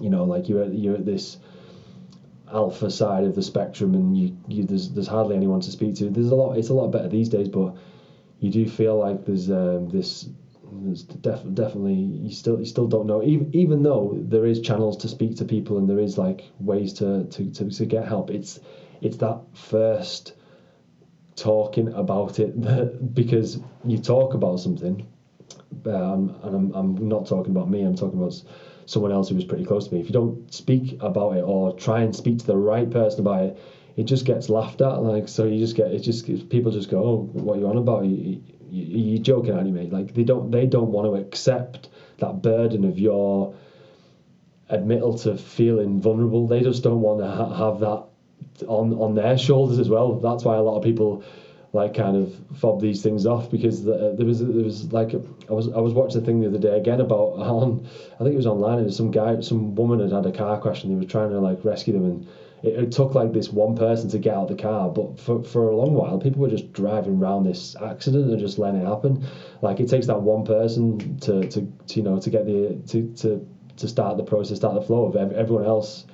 [0.00, 1.38] you know like you're at, you're at this
[2.50, 6.10] alpha side of the spectrum and you, you there's there's hardly anyone to speak to.
[6.10, 7.74] There's a lot it's a lot better these days but
[8.40, 10.28] you do feel like there's um, this
[10.86, 13.22] there's def- definitely you still you still don't know.
[13.22, 16.92] Even even though there is channels to speak to people and there is like ways
[16.94, 18.60] to to, to, to get help it's
[19.00, 20.34] it's that first
[21.36, 25.06] talking about it because you talk about something
[25.86, 28.42] um, and I'm, I'm not talking about me I'm talking about
[28.86, 30.00] someone else who was pretty close to me.
[30.00, 33.44] If you don't speak about it or try and speak to the right person about
[33.44, 33.58] it
[33.96, 36.98] it just gets laughed at like so you just get it just people just go
[37.04, 38.04] oh what are you on about?
[38.04, 38.40] You,
[38.72, 42.42] you, you're joking at me mate like they don't they don't want to accept that
[42.42, 43.54] burden of your
[44.70, 48.04] admittal to feeling vulnerable they just don't want to ha- have that
[48.66, 50.14] on on their shoulders as well.
[50.18, 51.24] That's why a lot of people
[51.72, 55.14] like kind of fob these things off because the, uh, there was there was like
[55.14, 58.34] I was I was watching a thing the other day again about on I think
[58.34, 60.96] it was online and some guy some woman had had a car crash and they
[60.96, 62.28] were trying to like rescue them and
[62.62, 65.42] it, it, took like this one person to get out of the car but for,
[65.42, 68.86] for a long while people were just driving around this accident and just letting it
[68.86, 69.24] happen
[69.62, 73.12] like it takes that one person to, to, to you know to get the to,
[73.14, 73.46] to
[73.76, 76.06] to start the process start the flow of everyone else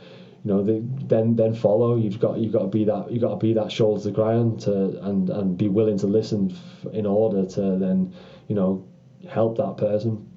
[0.45, 1.97] you know, they, then then follow.
[1.97, 4.35] You've got you've got to be that you've got to be that shoulder to cry
[4.35, 6.57] on to and and be willing to listen
[6.93, 8.15] in order to then
[8.47, 8.87] you know
[9.29, 10.29] help that person.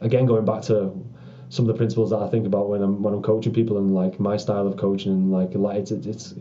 [0.00, 0.92] Again, going back to
[1.54, 3.94] some of the principles that I think about when I'm when I'm coaching people and
[3.94, 6.34] like my style of coaching and like it's it's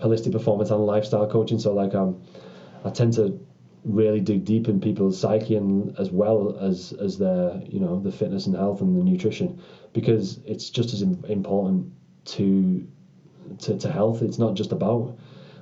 [0.00, 1.58] holistic performance and lifestyle coaching.
[1.58, 2.22] So like um,
[2.82, 3.38] I tend to
[3.84, 8.10] really dig deep in people's psyche and as well as as their you know the
[8.10, 9.60] fitness and health and the nutrition
[9.92, 11.92] because it's just as important
[12.24, 12.88] to
[13.58, 14.22] to, to health.
[14.22, 15.18] It's not just about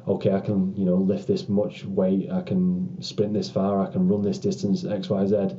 [0.06, 3.90] okay, I can you know lift this much weight, I can sprint this far, I
[3.90, 5.56] can run this distance, X, Y, Z.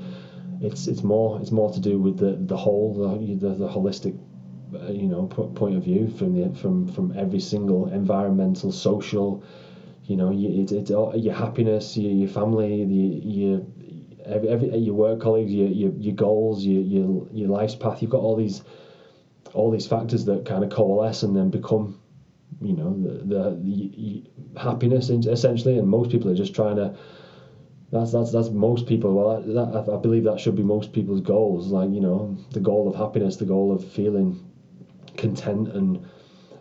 [0.62, 4.18] It's it's more it's more to do with the the whole the the, the holistic
[4.74, 9.44] uh, you know point of view from the from from every single environmental social
[10.06, 13.62] you know you, it, it, your happiness your, your family the your
[14.26, 18.02] every, every your work colleagues your, your, your goals your, your your life's path.
[18.02, 18.64] You've got all these
[19.54, 22.00] all these factors that kind of coalesce and then become
[22.62, 25.78] you know the, the, the happiness essentially.
[25.78, 26.96] And most people are just trying to
[27.96, 29.14] that's that's that's most people.
[29.14, 32.88] Well that, I believe that should be most people's goals like you know the goal
[32.88, 34.44] of happiness the goal of feeling
[35.18, 36.06] content and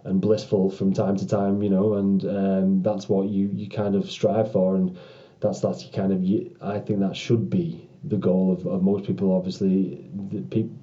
[0.05, 3.95] and blissful from time to time you know and um, that's what you you kind
[3.97, 4.97] of strive for and
[5.41, 9.05] that's that's kind of you, I think that should be the goal of, of most
[9.05, 10.09] people obviously.
[10.31, 10.77] The people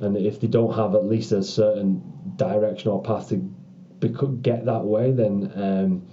[0.00, 2.02] and if they don't have at least a certain
[2.36, 3.36] direction or path to
[4.42, 6.06] get that way, then um,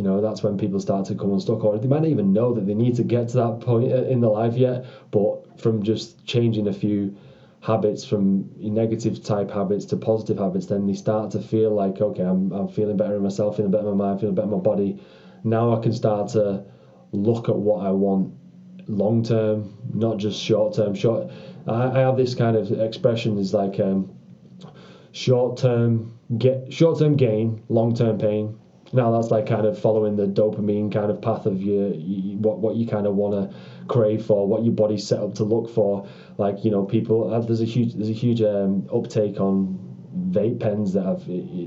[0.00, 2.54] you know that's when people start to come unstuck, or they might not even know
[2.54, 4.86] that they need to get to that point in their life yet.
[5.10, 7.14] But from just changing a few
[7.60, 12.22] habits from negative type habits to positive habits, then they start to feel like okay,
[12.22, 14.62] I'm I'm feeling better in myself, feeling better in my mind, feeling better in my
[14.72, 14.98] body.
[15.44, 16.64] Now I can start to
[17.12, 18.32] look at what I want
[18.88, 20.94] long term, not just short term.
[20.94, 21.30] Short.
[21.66, 24.08] I, I have this kind of expression is like um,
[25.12, 28.56] short term get short term gain, long term pain.
[28.92, 32.58] Now that's like kind of following the dopamine kind of path of your, you, what
[32.58, 35.70] what you kind of want to crave for, what your body's set up to look
[35.70, 36.06] for.
[36.38, 39.78] Like you know, people uh, there's a huge there's a huge um, uptake on
[40.30, 41.22] vape pens that have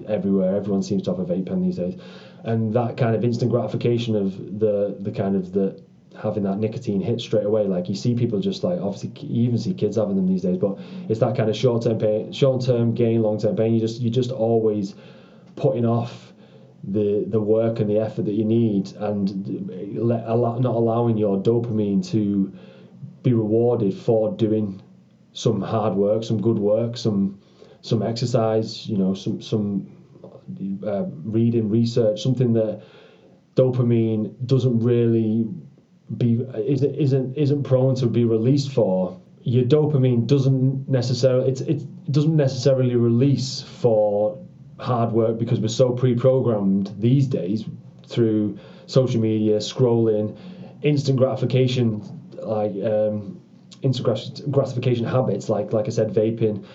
[0.10, 0.56] everywhere.
[0.56, 2.00] Everyone seems to have a vape pen these days,
[2.44, 5.82] and that kind of instant gratification of the the kind of the
[6.22, 7.64] having that nicotine hit straight away.
[7.64, 10.58] Like you see people just like obviously you even see kids having them these days,
[10.58, 10.78] but
[11.10, 13.74] it's that kind of short term pain, short term gain, long term pain.
[13.74, 14.96] You just you just always
[15.56, 16.33] putting off
[16.84, 22.06] the the work and the effort that you need, and let, not allowing your dopamine
[22.12, 22.54] to
[23.24, 24.82] be rewarded for doing
[25.32, 27.40] some hard work, some good work, some
[27.82, 28.88] some exercise.
[28.88, 29.88] You know, some some
[30.86, 32.82] uh, reading, research, something that
[33.56, 35.48] dopamine doesn't really
[36.18, 42.12] be isn't isn't isn't prone to be released for your dopamine doesn't necessarily it's it
[42.12, 44.43] doesn't necessarily release for
[44.84, 47.66] hard work because we're so pre-programmed these days
[48.06, 50.38] through social media scrolling
[50.82, 52.02] instant gratification
[52.42, 53.40] like um,
[53.82, 56.66] instant gratification habits like like I said vaping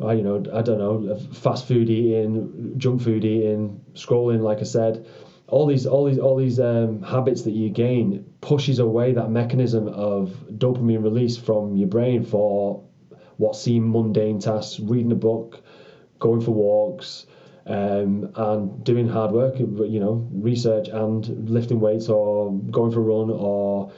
[0.00, 4.64] uh, you know I don't know fast food eating junk food eating scrolling like I
[4.64, 5.06] said.
[5.48, 9.88] All these all these all these um, habits that you gain pushes away that mechanism
[9.88, 12.84] of dopamine release from your brain for
[13.38, 15.62] what seem mundane tasks reading a book
[16.18, 17.26] going for walks
[17.68, 23.02] um, and doing hard work you know research and lifting weights or going for a
[23.02, 23.92] run or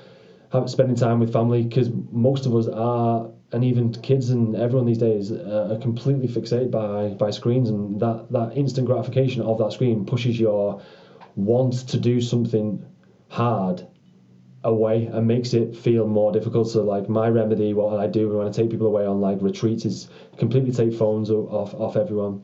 [0.53, 4.87] have, spending time with family because most of us are and even kids and everyone
[4.87, 9.59] these days uh, are completely fixated by by screens and that that instant gratification of
[9.59, 10.81] that screen pushes your
[11.37, 12.85] wants to do something
[13.29, 13.87] hard
[14.65, 16.69] away and makes it feel more difficult.
[16.69, 19.85] So like my remedy, what I do when I take people away on like retreats
[19.85, 22.43] is completely take phones off off everyone,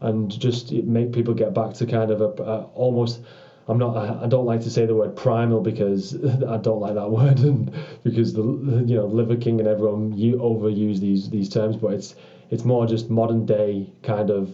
[0.00, 3.20] and just make people get back to kind of a, a almost.
[3.68, 3.96] I'm not.
[4.22, 7.70] I don't like to say the word primal because I don't like that word, and
[8.04, 12.14] because the you know Liver King and everyone you overuse these these terms, but it's
[12.50, 14.52] it's more just modern day kind of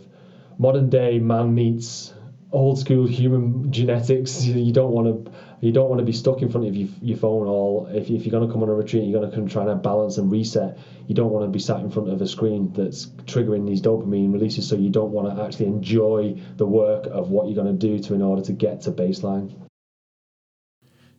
[0.59, 2.15] modern day man meets
[2.53, 4.45] old school human genetics.
[4.47, 7.17] You don't want to you don't want to be stuck in front of your, your
[7.17, 9.49] phone all if, if you're going to come on a retreat you're going to come
[9.49, 12.29] try to balance and reset you don't want to be sat in front of a
[12.29, 17.07] screen that's triggering these dopamine releases so you don't want to actually enjoy the work
[17.07, 19.51] of what you're going to do to in order to get to baseline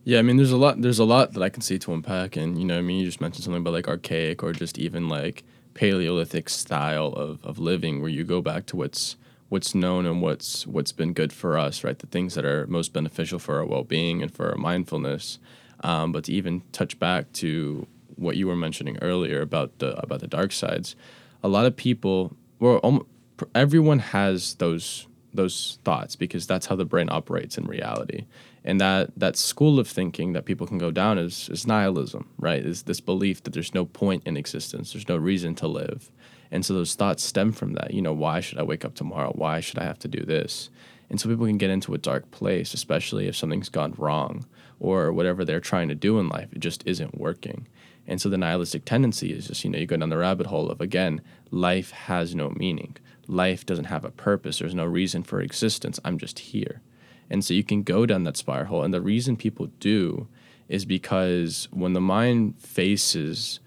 [0.06, 0.82] yeah, I mean, there's a lot.
[0.82, 3.06] There's a lot that I can see to unpack, and you know, I mean, you
[3.06, 8.02] just mentioned something about like archaic or just even like Paleolithic style of, of living,
[8.02, 9.16] where you go back to what's
[9.54, 12.00] what's known and what's what's been good for us, right?
[12.00, 15.38] The things that are most beneficial for our well-being and for our mindfulness.
[15.84, 17.86] Um, but to even touch back to
[18.16, 20.96] what you were mentioning earlier about the about the dark sides,
[21.44, 23.06] a lot of people, well,
[23.54, 28.26] everyone has those those thoughts because that's how the brain operates in reality.
[28.64, 32.66] And that that school of thinking that people can go down is is nihilism, right?
[32.66, 36.10] Is this belief that there's no point in existence, there's no reason to live.
[36.54, 37.92] And so those thoughts stem from that.
[37.92, 39.32] You know, why should I wake up tomorrow?
[39.34, 40.70] Why should I have to do this?
[41.10, 44.46] And so people can get into a dark place, especially if something's gone wrong
[44.78, 47.66] or whatever they're trying to do in life, it just isn't working.
[48.06, 50.70] And so the nihilistic tendency is just, you know, you go down the rabbit hole
[50.70, 52.96] of, again, life has no meaning.
[53.26, 54.60] Life doesn't have a purpose.
[54.60, 55.98] There's no reason for existence.
[56.04, 56.82] I'm just here.
[57.28, 58.84] And so you can go down that spiral.
[58.84, 60.28] And the reason people do
[60.68, 63.58] is because when the mind faces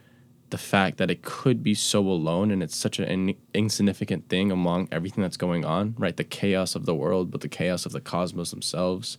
[0.50, 4.52] the fact that it could be so alone and it's such an in- insignificant thing
[4.52, 6.16] among everything that's going on, right?
[6.16, 9.18] The chaos of the world, but the chaos of the cosmos themselves.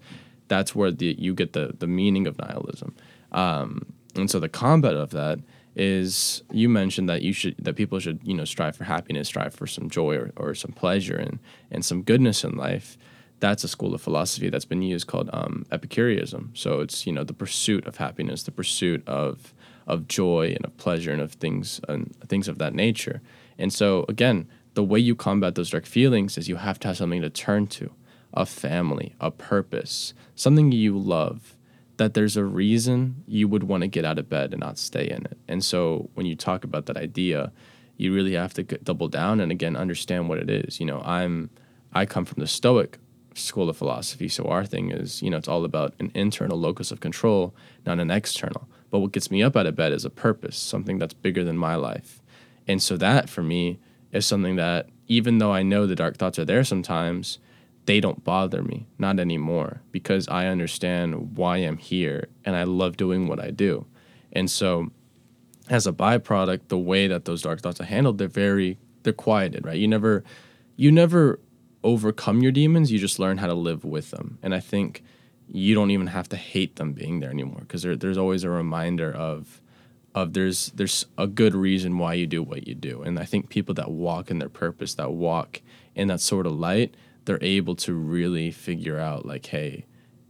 [0.49, 2.95] That's where the, you get the, the meaning of nihilism.
[3.33, 5.41] Um, and so the combat of that
[5.77, 9.55] is you mentioned that you should that people should you know strive for happiness, strive
[9.55, 11.39] for some joy or, or some pleasure and
[11.71, 12.99] and some goodness in life.
[13.41, 16.51] That's a school of philosophy that's been used called um, Epicureanism.
[16.55, 19.55] So it's you know the pursuit of happiness, the pursuit of
[19.89, 23.21] of joy and of pleasure and of things and things of that nature.
[23.59, 26.99] And so again, the way you combat those dark feelings is you have to have
[26.99, 27.91] something to turn to,
[28.33, 31.57] a family, a purpose, something you love
[31.97, 35.09] that there's a reason you would want to get out of bed and not stay
[35.09, 35.37] in it.
[35.49, 37.51] And so when you talk about that idea,
[37.97, 40.79] you really have to double down and again understand what it is.
[40.79, 41.51] You know, I'm
[41.93, 42.99] I come from the Stoic
[43.35, 46.93] school of philosophy, so our thing is, you know, it's all about an internal locus
[46.93, 47.55] of control,
[47.85, 48.69] not an external.
[48.91, 51.57] But what gets me up out of bed is a purpose, something that's bigger than
[51.59, 52.23] my life.
[52.67, 53.79] And so that for me
[54.13, 57.39] is something that even though I know the dark thoughts are there sometimes,
[57.87, 62.99] they don't bother me, not anymore, because I understand why I'm here and I love
[62.99, 63.87] doing what I do.
[64.33, 64.91] And so,
[65.71, 69.65] as a byproduct, the way that those dark thoughts are handled, they're very they're quieted,
[69.65, 69.79] right?
[69.79, 70.23] You never
[70.77, 71.41] you never
[71.83, 72.93] overcome your demons.
[72.93, 74.39] You just learn how to live with them.
[74.43, 75.03] And I think
[75.51, 78.51] you don't even have to hate them being there anymore because there, there's always a
[78.51, 79.61] reminder of
[80.15, 83.03] of there's there's a good reason why you do what you do.
[83.03, 85.61] And I think people that walk in their purpose, that walk
[85.95, 86.95] in that sort of light,
[87.25, 89.85] they're able to really figure out like, hey,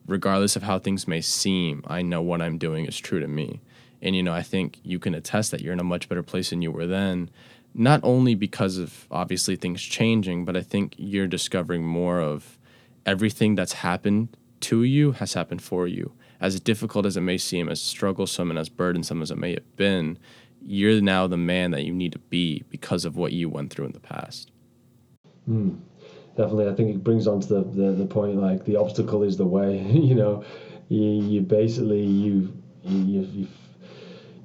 [0.07, 3.61] regardless of how things may seem, I know what I'm doing is true to me.
[4.01, 6.51] And you know, I think you can attest that you're in a much better place
[6.51, 7.31] than you were then,
[7.75, 12.59] not only because of obviously things changing, but I think you're discovering more of
[13.07, 16.13] everything that's happened to you has happened for you.
[16.41, 19.77] As difficult as it may seem, as strugglesome and as burdensome as it may have
[19.77, 20.19] been,
[20.63, 23.87] you're now the man that you need to be because of what you went through
[23.87, 24.51] in the past.
[25.49, 25.79] Mm,
[26.37, 29.37] definitely, I think it brings on to the, the, the point like the obstacle is
[29.37, 29.79] the way.
[29.93, 30.45] you know,
[30.89, 32.53] you, you basically you
[32.85, 33.49] you, you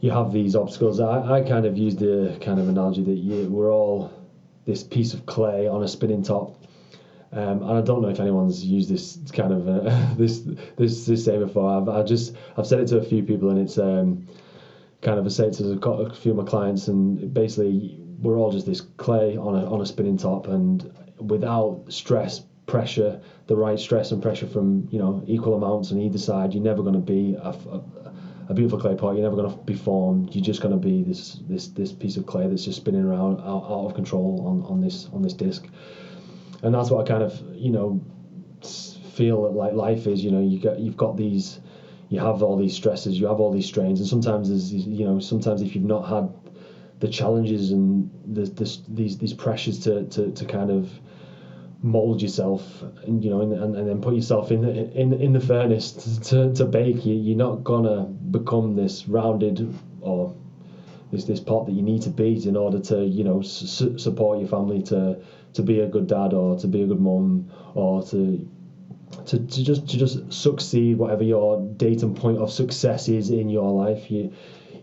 [0.01, 0.99] you have these obstacles.
[0.99, 4.11] I, I kind of use the kind of analogy that you, we're all
[4.65, 6.62] this piece of clay on a spinning top.
[7.33, 10.41] Um, and I don't know if anyone's used this kind of uh, this
[10.77, 11.81] this this saying before.
[11.81, 14.27] I've I just I've said it to a few people, and it's um,
[15.01, 18.65] kind of a say to a few of my clients, and basically we're all just
[18.65, 24.11] this clay on a on a spinning top, and without stress, pressure, the right stress
[24.11, 27.33] and pressure from you know equal amounts on either side, you're never going to be
[27.33, 27.83] a, a,
[28.49, 29.13] a beautiful clay pot.
[29.13, 30.35] You're never going to be formed.
[30.35, 33.39] You're just going to be this this this piece of clay that's just spinning around
[33.41, 35.65] out, out of control on, on this on this disc.
[36.63, 38.01] And that's what I kind of you know
[38.61, 40.23] feel like life is.
[40.23, 41.59] You know, you got you've got these,
[42.09, 45.19] you have all these stresses, you have all these strains, and sometimes there's you know
[45.19, 46.33] sometimes if you've not had
[46.99, 50.89] the challenges and the, the these these pressures to, to, to kind of
[51.81, 55.33] mold yourself and you know and, and, and then put yourself in the in in
[55.33, 55.91] the furnace
[56.29, 59.67] to, to bake you you're not gonna become this rounded
[59.99, 60.33] or
[61.11, 64.39] this this pot that you need to beat in order to you know su- support
[64.39, 65.19] your family to
[65.53, 68.47] to be a good dad or to be a good mom or to
[69.25, 73.49] to, to just to just succeed whatever your date and point of success is in
[73.49, 74.33] your life you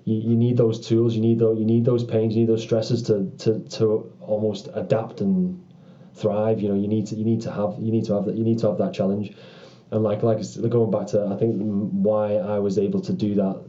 [0.05, 2.63] you, you need those tools you need those you need those pains you need those
[2.63, 5.61] stresses to to, to almost adapt and
[6.15, 6.61] thrive.
[6.61, 8.45] You know, you need to you need to have you need to have that you
[8.45, 9.33] need to have that challenge.
[9.91, 13.63] And like like going back to I think why I was able to do that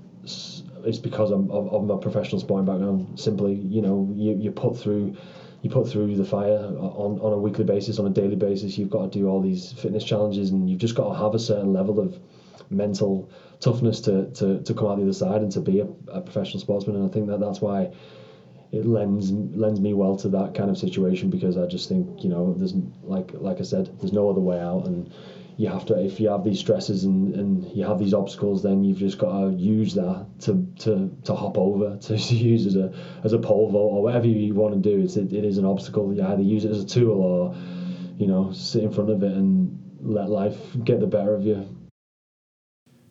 [0.86, 3.20] is because of, of, of my professional sporting background.
[3.20, 5.16] Simply, you know, you, you put through
[5.62, 8.78] you put through the fire on, on a weekly basis, on a daily basis.
[8.78, 11.40] You've got to do all these fitness challenges, and you've just got to have a
[11.40, 12.20] certain level of
[12.70, 16.22] mental toughness to, to, to come out the other side and to be a, a
[16.22, 16.96] professional sportsman.
[16.96, 17.92] And I think that that's why
[18.72, 22.30] it lends lends me well to that kind of situation because I just think you
[22.30, 25.10] know there's like like I said there's no other way out and
[25.62, 28.84] you have to if you have these stresses and, and you have these obstacles then
[28.84, 32.92] you've just got to use that to to, to hop over to use as a
[33.24, 35.04] as a pole vault or whatever you want to do.
[35.04, 36.12] It's it, it is an obstacle.
[36.14, 37.56] You either use it as a tool or
[38.18, 41.70] you know sit in front of it and let life get the better of you.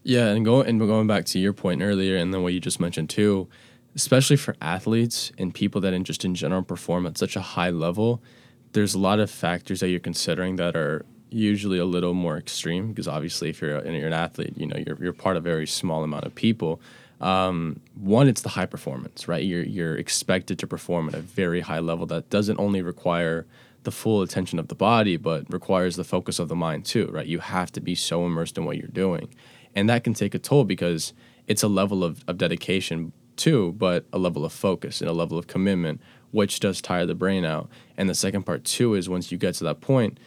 [0.03, 2.81] Yeah and going and going back to your point earlier and then what you just
[2.81, 3.49] mentioned too
[3.95, 7.71] especially for athletes and people that in just in general perform at such a high
[7.71, 8.23] level,
[8.71, 12.89] there's a lot of factors that you're considering that are usually a little more extreme
[12.89, 15.49] because obviously if you're, a, you're an athlete, you know, you're, you're part of a
[15.49, 16.81] very small amount of people.
[17.21, 19.45] Um, one, it's the high performance, right?
[19.45, 23.47] You're, you're expected to perform at a very high level that doesn't only require
[23.83, 27.27] the full attention of the body, but requires the focus of the mind too, right?
[27.27, 29.29] You have to be so immersed in what you're doing.
[29.75, 31.13] And that can take a toll because
[31.47, 35.39] it's a level of, of dedication too, but a level of focus and a level
[35.39, 36.01] of commitment,
[36.31, 37.69] which does tire the brain out.
[37.97, 40.19] And the second part too is once you get to that point,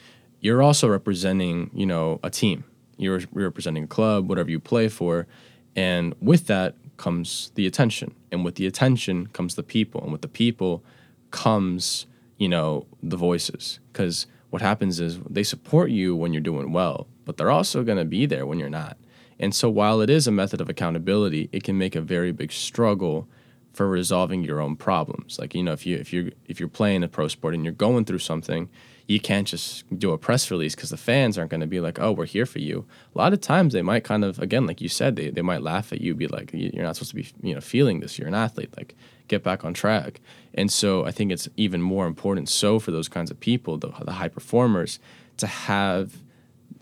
[0.44, 2.64] you're also representing, you know, a team.
[2.98, 5.26] You're, representing a club, whatever you play for,
[5.74, 10.20] and with that comes the attention, and with the attention comes the people, and with
[10.20, 10.84] the people
[11.30, 13.80] comes, you know, the voices.
[13.90, 17.98] Because what happens is they support you when you're doing well, but they're also going
[17.98, 18.98] to be there when you're not.
[19.40, 22.52] And so while it is a method of accountability, it can make a very big
[22.52, 23.26] struggle
[23.74, 25.38] for resolving your own problems.
[25.38, 27.72] Like, you know, if you if you if you're playing a pro sport and you're
[27.72, 28.70] going through something,
[29.06, 31.98] you can't just do a press release because the fans aren't going to be like,
[31.98, 34.80] "Oh, we're here for you." A lot of times they might kind of again, like
[34.80, 37.28] you said, they, they might laugh at you, be like, "You're not supposed to be,
[37.42, 38.18] you know, feeling this.
[38.18, 38.72] You're an athlete.
[38.76, 38.94] Like,
[39.28, 40.20] get back on track."
[40.54, 43.88] And so I think it's even more important so for those kinds of people, the,
[44.02, 45.00] the high performers,
[45.38, 46.22] to have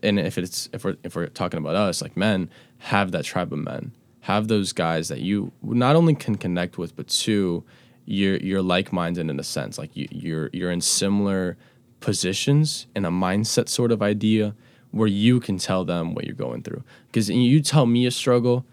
[0.02, 3.52] and if it's if we're if we're talking about us like men, have that tribe
[3.52, 3.92] of men,
[4.22, 7.64] have those guys that you not only can connect with, but two,
[8.04, 11.56] you're you're like minded in a sense, like you, you're you're in similar
[12.00, 14.54] positions in a mindset sort of idea
[14.92, 16.84] where you can tell them what you're going through.
[17.06, 18.64] Because you tell me a struggle,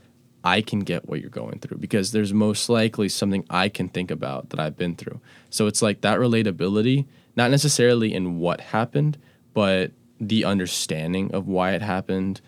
[0.43, 4.12] I can get what you're going through because there's most likely something I can think
[4.12, 5.20] about that I've been through.
[5.50, 9.18] So it's like that relatability, not necessarily in what happened,
[9.54, 12.41] but the understanding of why it happened.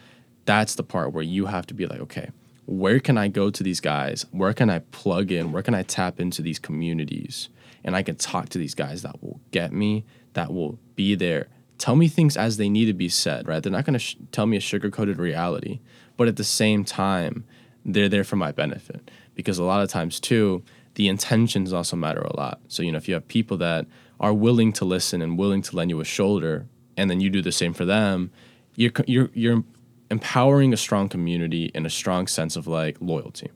[0.45, 2.29] That's the part where you have to be like, okay,
[2.71, 4.25] where can I go to these guys?
[4.31, 5.51] Where can I plug in?
[5.51, 7.49] Where can I tap into these communities?
[7.83, 11.49] And I can talk to these guys that will get me, that will be there.
[11.77, 13.61] Tell me things as they need to be said, right?
[13.61, 15.81] They're not going to sh- tell me a sugar coated reality,
[16.15, 17.43] but at the same time,
[17.83, 19.11] they're there for my benefit.
[19.35, 20.63] Because a lot of times, too,
[20.95, 22.61] the intentions also matter a lot.
[22.69, 23.85] So, you know, if you have people that
[24.19, 27.41] are willing to listen and willing to lend you a shoulder, and then you do
[27.41, 28.31] the same for them,
[28.75, 29.63] you're, you're, you're
[30.11, 33.49] empowering a strong community and a strong sense of like loyalty.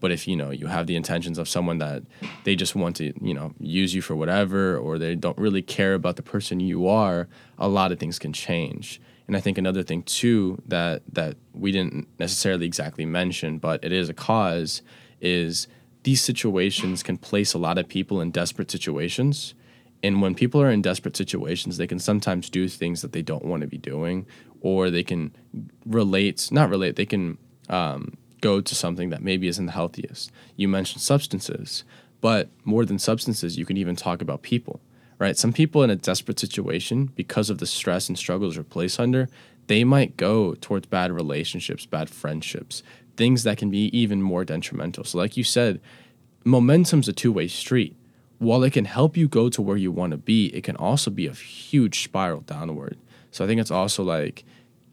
[0.00, 2.02] But if you know you have the intentions of someone that
[2.44, 5.94] they just want to you know use you for whatever, or they don't really care
[5.94, 9.00] about the person you are, a lot of things can change.
[9.28, 13.92] And I think another thing too that that we didn't necessarily exactly mention, but it
[13.92, 14.82] is a cause,
[15.20, 15.68] is
[16.02, 19.54] these situations can place a lot of people in desperate situations.
[20.02, 23.44] And when people are in desperate situations, they can sometimes do things that they don't
[23.44, 24.26] want to be doing,
[24.62, 25.32] or they can
[25.84, 27.36] relate, not relate, they can
[27.68, 30.30] um, go to something that maybe isn't the healthiest.
[30.56, 31.84] You mentioned substances,
[32.20, 34.80] but more than substances, you can even talk about people,
[35.18, 35.36] right?
[35.36, 39.28] Some people in a desperate situation, because of the stress and struggles they're placed under,
[39.66, 42.84] they might go towards bad relationships, bad friendships,
[43.16, 45.04] things that can be even more detrimental.
[45.04, 45.80] So, like you said,
[46.44, 47.96] momentum's a two way street.
[48.38, 51.10] While it can help you go to where you want to be, it can also
[51.10, 52.98] be a huge spiral downward.
[53.32, 54.44] So I think it's also like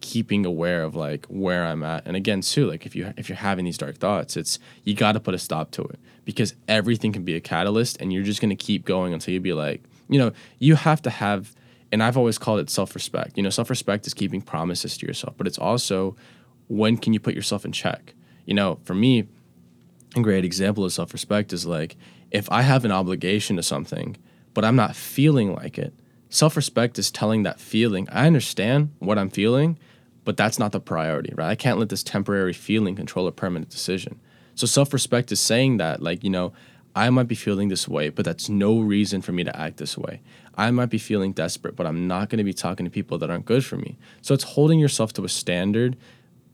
[0.01, 2.07] keeping aware of like where I'm at.
[2.07, 5.11] And again, too, like if you if you're having these dark thoughts, it's you got
[5.11, 8.41] to put a stop to it because everything can be a catalyst, and you're just
[8.41, 11.53] gonna keep going until you be like, you know, you have to have.
[11.91, 13.35] And I've always called it self-respect.
[13.35, 16.15] You know, self-respect is keeping promises to yourself, but it's also
[16.67, 18.13] when can you put yourself in check?
[18.45, 19.27] You know, for me,
[20.15, 21.97] a great example of self-respect is like
[22.31, 24.17] if I have an obligation to something,
[24.53, 25.93] but I'm not feeling like it.
[26.29, 29.77] Self-respect is telling that feeling, I understand what I'm feeling,
[30.25, 31.49] but that's not the priority, right?
[31.49, 34.19] I can't let this temporary feeling control a permanent decision.
[34.53, 36.53] So self respect is saying that, like, you know,
[36.95, 39.97] I might be feeling this way, but that's no reason for me to act this
[39.97, 40.21] way.
[40.55, 43.29] I might be feeling desperate, but I'm not going to be talking to people that
[43.29, 43.97] aren't good for me.
[44.21, 45.95] So it's holding yourself to a standard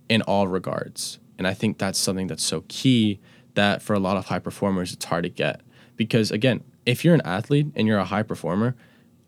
[0.07, 1.19] in all regards.
[1.37, 3.19] And I think that's something that's so key
[3.55, 5.61] that for a lot of high performers, it's hard to get.
[5.95, 8.75] Because again, if you're an athlete and you're a high performer,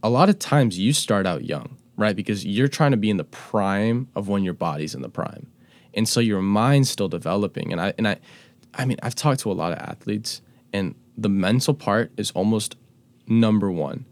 [0.03, 2.15] a lot of times you start out young right?
[2.15, 5.47] Because you're trying to be in the prime of when your body's in the prime.
[5.93, 7.71] And so your mind's still developing.
[7.71, 8.17] And I and I
[8.75, 10.41] I mean, I've talked to a lot of athletes
[10.71, 12.75] and the mental part is almost
[13.27, 14.05] number 1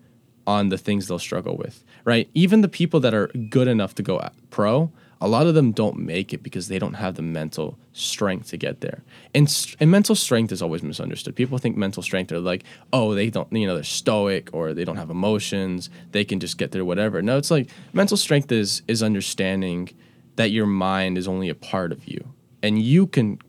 [0.47, 2.29] on the things they'll struggle with, right?
[2.33, 4.91] Even the people that are good enough to go pro,
[5.25, 8.57] a lot of them don't make it because they don't have the mental strength to
[8.57, 9.01] get there.
[9.33, 11.35] And, and mental strength is always misunderstood.
[11.35, 12.63] People think mental strength are like,
[12.93, 15.89] oh, they don't, you know, they're stoic or they don't have emotions.
[16.11, 17.23] They can just get there, whatever.
[17.23, 19.89] No, it's like mental strength is is understanding
[20.35, 23.39] that your mind is only a part of you, and you can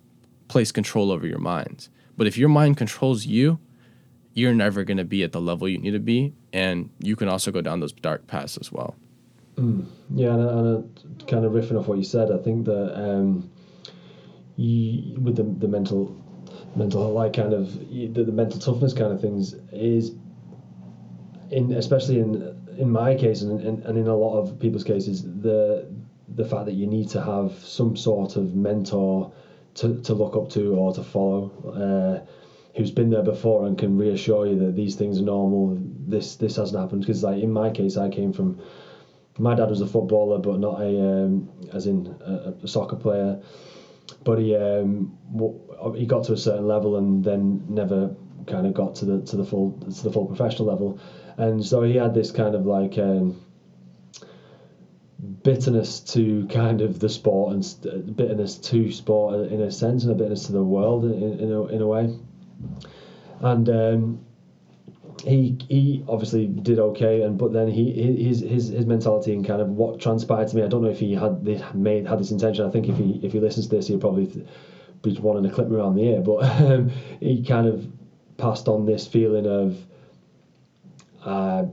[0.48, 1.90] place control over your mind.
[2.16, 3.58] But if your mind controls you,
[4.32, 7.28] you're never going to be at the level you need to be, and you can
[7.28, 8.94] also go down those dark paths as well.
[9.56, 9.86] Mm.
[10.14, 13.50] Yeah, and, and kind of riffing off what you said, I think that um,
[14.56, 16.14] you, with the, the mental
[16.74, 20.14] mental like kind of the, the mental toughness kind of things is
[21.50, 25.22] in especially in in my case and, and, and in a lot of people's cases
[25.22, 25.88] the
[26.28, 29.32] the fact that you need to have some sort of mentor
[29.74, 32.30] to, to look up to or to follow uh,
[32.76, 36.56] who's been there before and can reassure you that these things are normal this this
[36.56, 38.60] hasn't happened because like in my case I came from
[39.38, 43.40] my dad was a footballer, but not a um, as in a, a, soccer player.
[44.24, 45.16] But he um,
[45.96, 48.14] he got to a certain level and then never
[48.46, 51.00] kind of got to the to the full to the full professional level,
[51.36, 52.98] and so he had this kind of like.
[52.98, 53.42] Um,
[55.42, 60.14] bitterness to kind of the sport and bitterness to sport in a sense and a
[60.14, 62.14] bitterness to the world in, in, a, in a way
[63.40, 64.25] and um,
[65.24, 67.92] he he obviously did okay, and but then he
[68.24, 70.62] his his his mentality and kind of what transpired to me.
[70.62, 72.66] I don't know if he had this made had this intention.
[72.66, 74.44] I think if he if he listens to this, he'll probably
[75.02, 76.20] be wanting to clip me around the ear.
[76.20, 76.90] But um,
[77.20, 77.86] he kind of
[78.36, 79.86] passed on this feeling of
[81.24, 81.64] uh,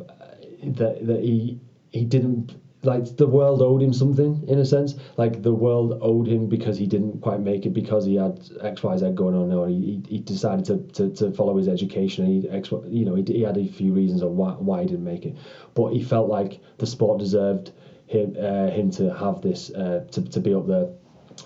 [0.63, 1.59] that that he
[1.91, 4.95] he didn't like the world owed him something in a sense.
[5.17, 8.84] Like the world owed him because he didn't quite make it because he had X
[8.84, 12.25] Y Z going on, or he, he decided to, to, to follow his education.
[12.25, 14.88] And he X, you know he, he had a few reasons of why, why he
[14.88, 15.38] didn't make it,
[15.73, 17.71] but he felt like the sport deserved
[18.07, 20.89] him uh, him to have this uh, to to be up there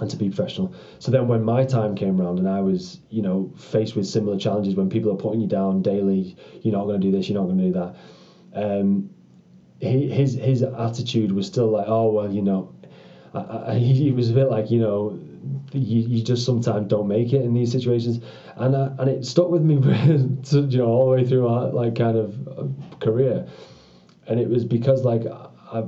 [0.01, 0.73] and to be professional.
[0.99, 4.37] So then when my time came around and I was, you know, faced with similar
[4.37, 7.39] challenges when people are putting you down daily, you're not going to do this, you're
[7.39, 7.95] not going to do that.
[8.53, 9.09] Um,
[9.79, 12.73] his his attitude was still like, oh well, you know,
[13.33, 15.19] I, I, he was a bit like, you know,
[15.73, 18.23] you, you just sometimes don't make it in these situations,
[18.55, 19.75] and uh, and it stuck with me,
[20.43, 22.67] to, you know, all the way through my like kind of uh,
[22.99, 23.47] career,
[24.27, 25.83] and it was because like I,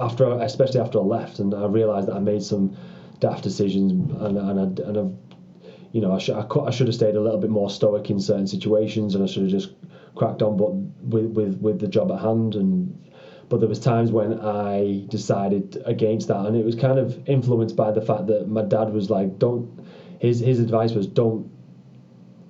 [0.00, 2.76] after especially after I left and I realized that I made some
[3.20, 6.94] daft decisions and and I, and I, you know I should I, I should have
[6.94, 9.72] stayed a little bit more stoic in certain situations and I should have just
[10.14, 10.72] cracked on but
[11.14, 12.96] with with with the job at hand and
[13.48, 17.76] but there was times when I decided against that and it was kind of influenced
[17.76, 19.86] by the fact that my dad was like don't
[20.18, 21.50] his his advice was don't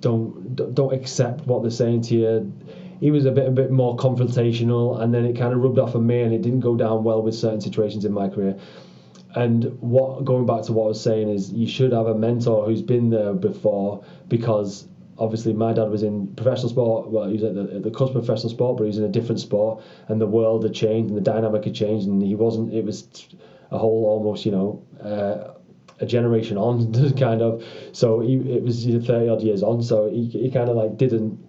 [0.01, 2.53] don't don't accept what they're saying to you.
[2.99, 5.95] He was a bit a bit more confrontational and then it kind of rubbed off
[5.95, 8.57] on me and it didn't go down well with certain situations in my career.
[9.35, 12.65] And what going back to what I was saying is you should have a mentor
[12.65, 14.87] who's been there before because
[15.19, 18.15] obviously my dad was in professional sport well he was at the, at the cusp
[18.15, 21.09] of professional sport but he was in a different sport and the world had changed
[21.09, 23.27] and the dynamic had changed and he wasn't it was
[23.71, 25.53] a whole almost you know uh,
[26.01, 27.63] a generation on kind of.
[27.91, 31.47] So he, it was 30 odd years on so he, he kind of like didn't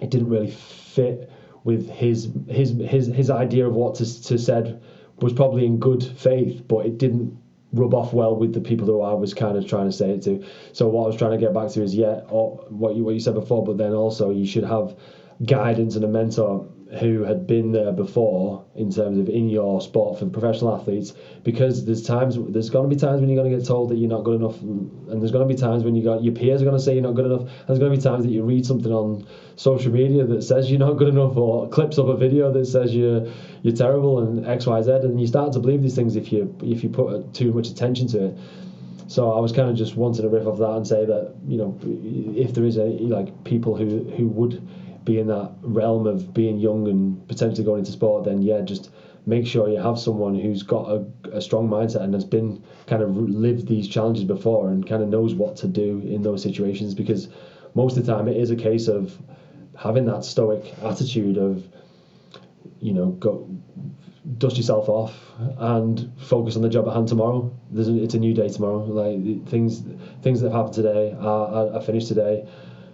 [0.00, 1.30] it didn't really fit
[1.64, 4.80] with his his his his idea of what to, to said
[5.20, 7.36] was probably in good faith, but it didn't
[7.72, 10.22] rub off well with the people who I was kind of trying to say it
[10.22, 10.42] to.
[10.72, 13.14] So what I was trying to get back to is yeah, oh, what you what
[13.14, 14.96] you said before, but then also you should have
[15.44, 16.68] guidance and a mentor
[17.00, 21.12] who had been there before in terms of in your sport for professional athletes
[21.44, 23.96] because there's times there's going to be times when you're going to get told that
[23.96, 26.62] you're not good enough and there's going to be times when you got your peers
[26.62, 28.42] are going to say you're not good enough there's going to be times that you
[28.42, 29.26] read something on
[29.56, 32.94] social media that says you're not good enough or clips of a video that says
[32.94, 33.30] you're
[33.62, 36.88] you're terrible and xyz and you start to believe these things if you if you
[36.88, 38.38] put too much attention to it.
[39.08, 41.56] So I was kind of just wanting to riff off that and say that you
[41.56, 41.78] know
[42.36, 44.62] if there is a like people who who would
[45.08, 48.90] be in that realm of being young and potentially going into sport, then yeah, just
[49.24, 53.02] make sure you have someone who's got a, a strong mindset and has been kind
[53.02, 56.94] of lived these challenges before and kind of knows what to do in those situations
[56.94, 57.28] because
[57.74, 59.16] most of the time it is a case of
[59.76, 61.66] having that stoic attitude of
[62.80, 63.48] you know go
[64.36, 65.14] dust yourself off
[65.58, 67.50] and focus on the job at hand tomorrow.
[67.70, 68.84] There's a, it's a new day tomorrow.
[68.84, 69.82] Like things
[70.22, 72.46] things that have happened today are, are, are finished today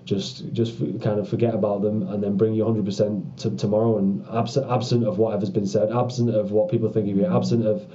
[0.05, 4.25] just just kind of forget about them and then bring you 100% to tomorrow and
[4.33, 7.87] absent absent of whatever's been said absent of what people think of you absent of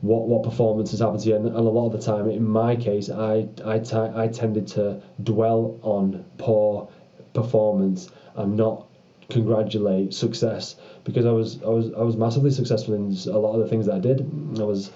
[0.00, 1.36] what what performance has happened to you.
[1.36, 4.66] And, and a lot of the time in my case I I, t- I tended
[4.68, 6.88] to dwell on poor
[7.32, 8.86] performance and not
[9.30, 13.60] congratulate success because I was I was I was massively successful in a lot of
[13.60, 14.20] the things that I did.
[14.58, 14.90] I was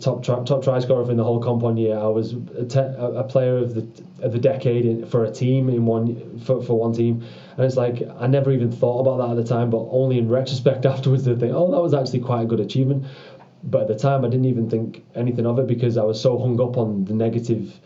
[0.00, 1.96] top try, top try scorer in the whole comp one year.
[1.96, 3.86] I was a, te- a player of the
[4.22, 7.24] of the decade in, for a team in one for, for one team,
[7.56, 10.28] and it's like I never even thought about that at the time, but only in
[10.28, 13.04] retrospect afterwards to think, oh, that was actually quite a good achievement.
[13.64, 16.38] But at the time, I didn't even think anything of it because I was so
[16.38, 17.80] hung up on the negative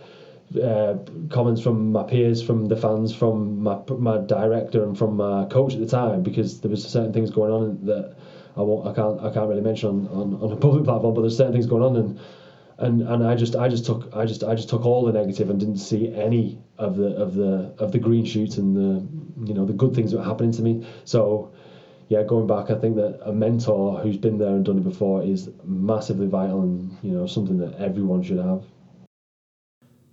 [0.62, 0.96] uh,
[1.28, 5.74] comments from my peers, from the fans, from my my director, and from my coach
[5.74, 8.16] at the time because there was certain things going on that
[8.56, 11.22] I won't, I can't, I can't really mention on, on, on a public platform, but
[11.22, 12.20] there's certain things going on, and
[12.78, 15.50] and and I just, I just took, I just, I just took all the negative
[15.50, 19.54] and didn't see any of the of the of the green shoots and the, you
[19.54, 20.86] know, the good things that were happening to me.
[21.04, 21.52] So,
[22.08, 25.22] yeah, going back, I think that a mentor who's been there and done it before
[25.22, 28.64] is massively vital, and you know, something that everyone should have.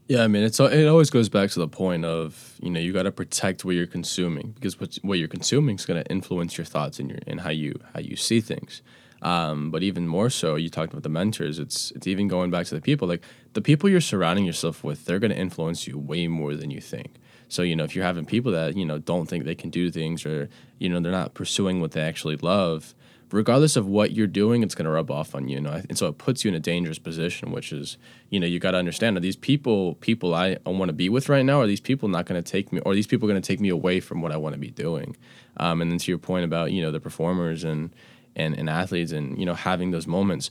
[0.08, 2.94] Yeah, I mean, it's it always goes back to the point of you know you
[2.94, 6.58] got to protect what you're consuming because what what you're consuming is going to influence
[6.58, 8.82] your thoughts and your and how you how you see things.
[9.22, 11.60] Um, but even more so, you talked about the mentors.
[11.60, 13.08] It's it's even going back to the people.
[13.08, 16.72] Like the people you're surrounding yourself with, they're going to influence you way more than
[16.72, 17.16] you think.
[17.50, 19.92] So you know if you're having people that you know don't think they can do
[19.92, 20.48] things or
[20.80, 22.96] you know they're not pursuing what they actually love,
[23.32, 25.58] regardless of what you're doing, it's going to rub off on you.
[25.58, 27.98] And so it puts you in a dangerous position, which is,
[28.30, 31.30] you know, you got to understand are these people people I, want to be with
[31.30, 31.62] right now?
[31.62, 33.70] Are these people not going to take me, or these people going to take me
[33.70, 35.16] away from what I want to be doing?
[35.58, 37.94] Um, and then to your point about, you know, the performers and,
[38.36, 40.50] and, and athletes and, you know, having those moments,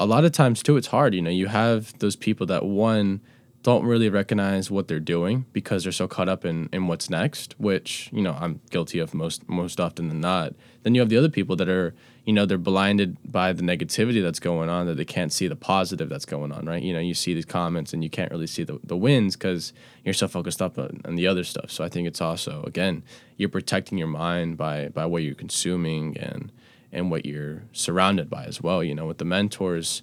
[0.00, 1.14] a lot of times too, it's hard.
[1.14, 3.20] You know, you have those people that one,
[3.62, 7.54] don't really recognize what they're doing because they're so caught up in, in what's next,
[7.58, 10.54] which, you know, I'm guilty of most most often than not.
[10.84, 11.92] Then you have the other people that are,
[12.24, 15.56] you know, they're blinded by the negativity that's going on that they can't see the
[15.56, 16.82] positive that's going on, right?
[16.82, 19.72] You know, you see these comments and you can't really see the, the wins because
[20.04, 21.70] you're so focused up on, on the other stuff.
[21.70, 23.02] So I think it's also, again,
[23.36, 26.52] you're protecting your mind by by what you're consuming and
[26.92, 28.84] and what you're surrounded by as well.
[28.84, 30.02] You know, with the mentors,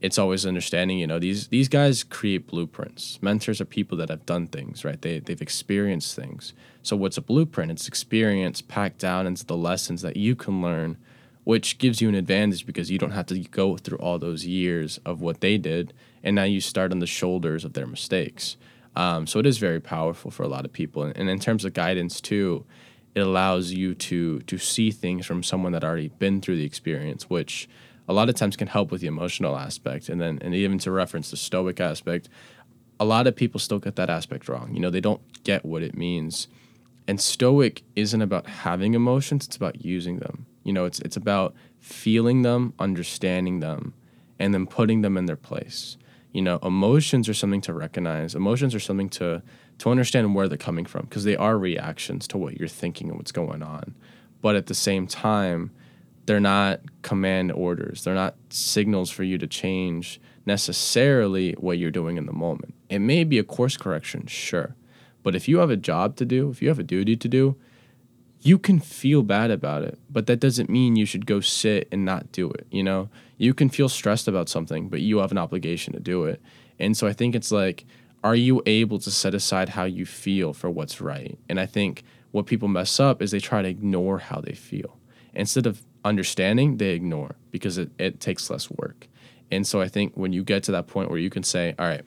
[0.00, 3.18] it's always understanding, you know, these these guys create blueprints.
[3.22, 5.00] Mentors are people that have done things, right?
[5.00, 6.52] They they've experienced things.
[6.82, 7.70] So what's a blueprint?
[7.70, 10.98] It's experience packed down into the lessons that you can learn,
[11.44, 15.00] which gives you an advantage because you don't have to go through all those years
[15.06, 18.56] of what they did, and now you start on the shoulders of their mistakes.
[18.94, 21.64] Um, so it is very powerful for a lot of people, and, and in terms
[21.64, 22.66] of guidance too,
[23.14, 27.30] it allows you to to see things from someone that already been through the experience,
[27.30, 27.66] which
[28.08, 30.90] a lot of times can help with the emotional aspect and then and even to
[30.90, 32.28] reference the stoic aspect
[32.98, 34.74] a lot of people still get that aspect wrong.
[34.74, 36.48] You know they don't get what it means.
[37.08, 40.46] And stoic isn't about having emotions it's about using them.
[40.64, 43.94] You know it's it's about feeling them understanding them
[44.38, 45.96] and then putting them in their place.
[46.32, 48.34] You know emotions are something to recognize.
[48.34, 49.42] Emotions are something to
[49.78, 53.18] to understand where they're coming from because they are reactions to what you're thinking and
[53.18, 53.94] what's going on.
[54.40, 55.70] But at the same time
[56.26, 58.04] they're not command orders.
[58.04, 62.74] They're not signals for you to change necessarily what you're doing in the moment.
[62.88, 64.76] It may be a course correction, sure.
[65.22, 67.56] But if you have a job to do, if you have a duty to do,
[68.40, 72.04] you can feel bad about it, but that doesn't mean you should go sit and
[72.04, 73.08] not do it, you know?
[73.38, 76.40] You can feel stressed about something, but you have an obligation to do it.
[76.78, 77.86] And so I think it's like
[78.26, 81.38] are you able to set aside how you feel for what's right?
[81.48, 82.02] And I think
[82.32, 84.98] what people mess up is they try to ignore how they feel.
[85.32, 89.08] Instead of understanding, they ignore because it, it takes less work.
[89.50, 91.86] And so I think when you get to that point where you can say, all
[91.86, 92.02] right,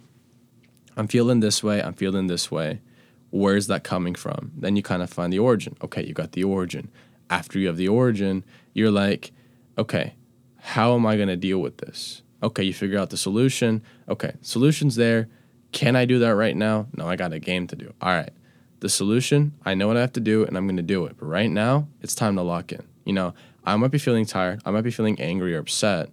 [0.98, 2.82] I'm feeling this way, I'm feeling this way,
[3.30, 4.52] where's that coming from?
[4.58, 5.78] Then you kind of find the origin.
[5.84, 6.90] Okay, you got the origin.
[7.30, 8.44] After you have the origin,
[8.74, 9.32] you're like,
[9.78, 10.16] okay,
[10.58, 12.22] how am I going to deal with this?
[12.42, 13.82] Okay, you figure out the solution.
[14.08, 15.30] Okay, solution's there.
[15.72, 16.88] Can I do that right now?
[16.96, 17.94] No, I got a game to do.
[18.02, 18.32] All right,
[18.80, 21.18] the solution, I know what I have to do and I'm going to do it.
[21.18, 22.84] But right now, it's time to lock in.
[23.06, 23.34] You know,
[23.66, 26.10] I might be feeling tired, I might be feeling angry or upset,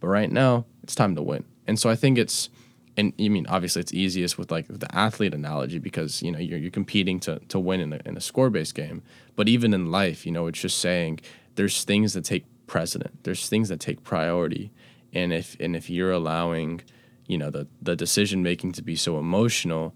[0.00, 1.44] but right now it's time to win.
[1.66, 2.48] And so I think it's
[2.96, 6.58] and you mean obviously it's easiest with like the athlete analogy because you know you're,
[6.58, 9.02] you're competing to, to win in a, in a score based game.
[9.36, 11.20] But even in life you know it's just saying
[11.54, 14.72] there's things that take precedent there's things that take priority.
[15.12, 16.82] And if and if you're allowing
[17.26, 19.94] you know the the decision making to be so emotional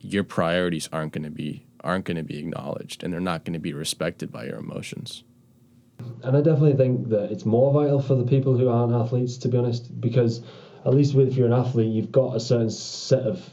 [0.00, 3.52] your priorities aren't going to be aren't going to be acknowledged and they're not going
[3.52, 5.22] to be respected by your emotions
[6.22, 9.48] and I definitely think that it's more vital for the people who aren't athletes, to
[9.48, 10.42] be honest, because
[10.84, 13.48] at least if you're an athlete, you've got a certain set of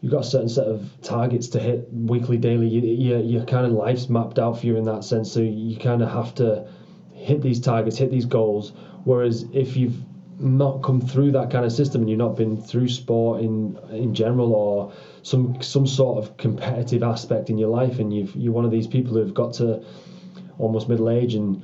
[0.00, 2.68] you've got a certain set of targets to hit weekly, daily.
[2.68, 5.76] You, you, your kind of life's mapped out for you in that sense, so you
[5.76, 6.66] kind of have to
[7.12, 8.72] hit these targets, hit these goals.
[9.04, 9.98] Whereas if you've
[10.38, 14.14] not come through that kind of system and you've not been through sport in in
[14.14, 14.92] general or
[15.22, 18.86] some some sort of competitive aspect in your life, and you've you're one of these
[18.86, 19.84] people who've got to
[20.60, 21.62] almost middle age and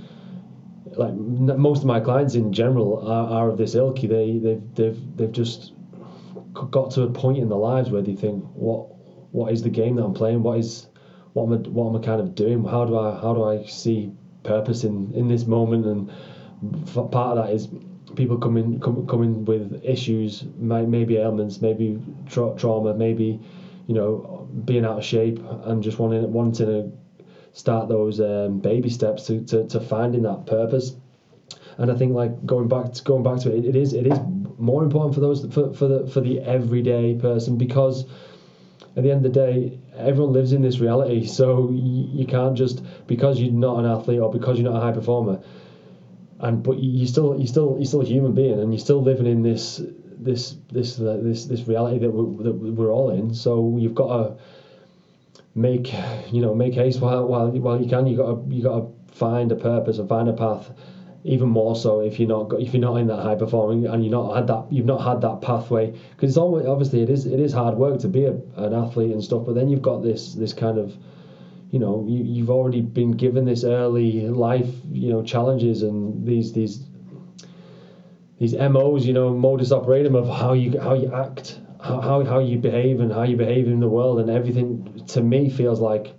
[0.97, 4.01] like most of my clients in general are, are of this ilk.
[4.01, 5.72] They they've they've they've just
[6.70, 8.86] got to a point in their lives where they think, what
[9.32, 10.42] what is the game that I'm playing?
[10.42, 10.86] What is
[11.34, 12.64] what am I what am I kind of doing?
[12.64, 15.86] How do I how do I see purpose in in this moment?
[15.86, 17.68] And part of that is
[18.14, 23.40] people coming come, coming with issues, maybe ailments, maybe tra- trauma, maybe
[23.86, 26.92] you know being out of shape and just wanting wanting to
[27.57, 30.94] start those um, baby steps to, to, to finding that purpose.
[31.78, 34.18] And I think like going back to going back to it, it is it is
[34.59, 38.04] more important for those for, for the for the everyday person because
[38.94, 41.26] at the end of the day, everyone lives in this reality.
[41.26, 44.92] So you, can't just because you're not an athlete or because you're not a high
[44.92, 45.42] performer,
[46.40, 49.26] and but you still you still you're still a human being and you're still living
[49.26, 49.80] in this
[50.18, 53.34] this this this this reality that we're, that we're all in.
[53.34, 54.36] So you've got to
[55.57, 55.92] make
[56.30, 58.07] you know make haste while while while you can.
[58.07, 60.70] You got to you got to find a purpose and find a path.
[61.24, 64.12] Even more so if you're not if you're not in that high performing and you're
[64.12, 67.40] not had that you've not had that pathway because it's always obviously it is it
[67.40, 69.44] is hard work to be a, an athlete and stuff.
[69.44, 70.96] But then you've got this this kind of
[71.72, 76.52] you know you, you've already been given this early life you know challenges and these
[76.52, 76.84] these
[78.38, 82.59] these MOs you know modus operandum of how you how you act how, how, you
[82.59, 86.14] behave and how you behave in the world and everything to me feels like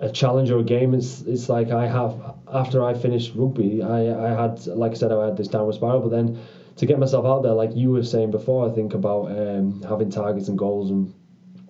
[0.00, 0.94] a challenge or a game.
[0.94, 5.12] It's it's like I have after I finished rugby, I, I had like I said
[5.12, 6.38] I had this downward spiral, but then
[6.76, 10.10] to get myself out there, like you were saying before, I think about um, having
[10.10, 11.14] targets and goals and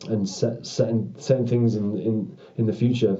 [0.09, 3.19] and set, setting setting things in, in in the future.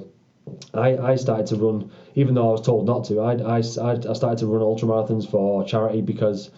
[0.73, 3.21] I, I started to run, even though I was told not to.
[3.21, 6.51] I, I, I started to run ultra marathons for charity because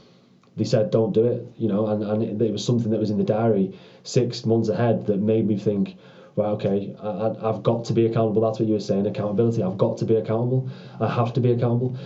[0.57, 3.17] they said don't do it, you know, and, and it, was something that was in
[3.17, 5.97] the diary six months ahead that made me think,
[6.35, 8.41] right, okay, I, I've got to be accountable.
[8.41, 9.63] That's what you were saying, accountability.
[9.63, 10.69] I've got to be accountable.
[10.99, 11.97] I have to be accountable.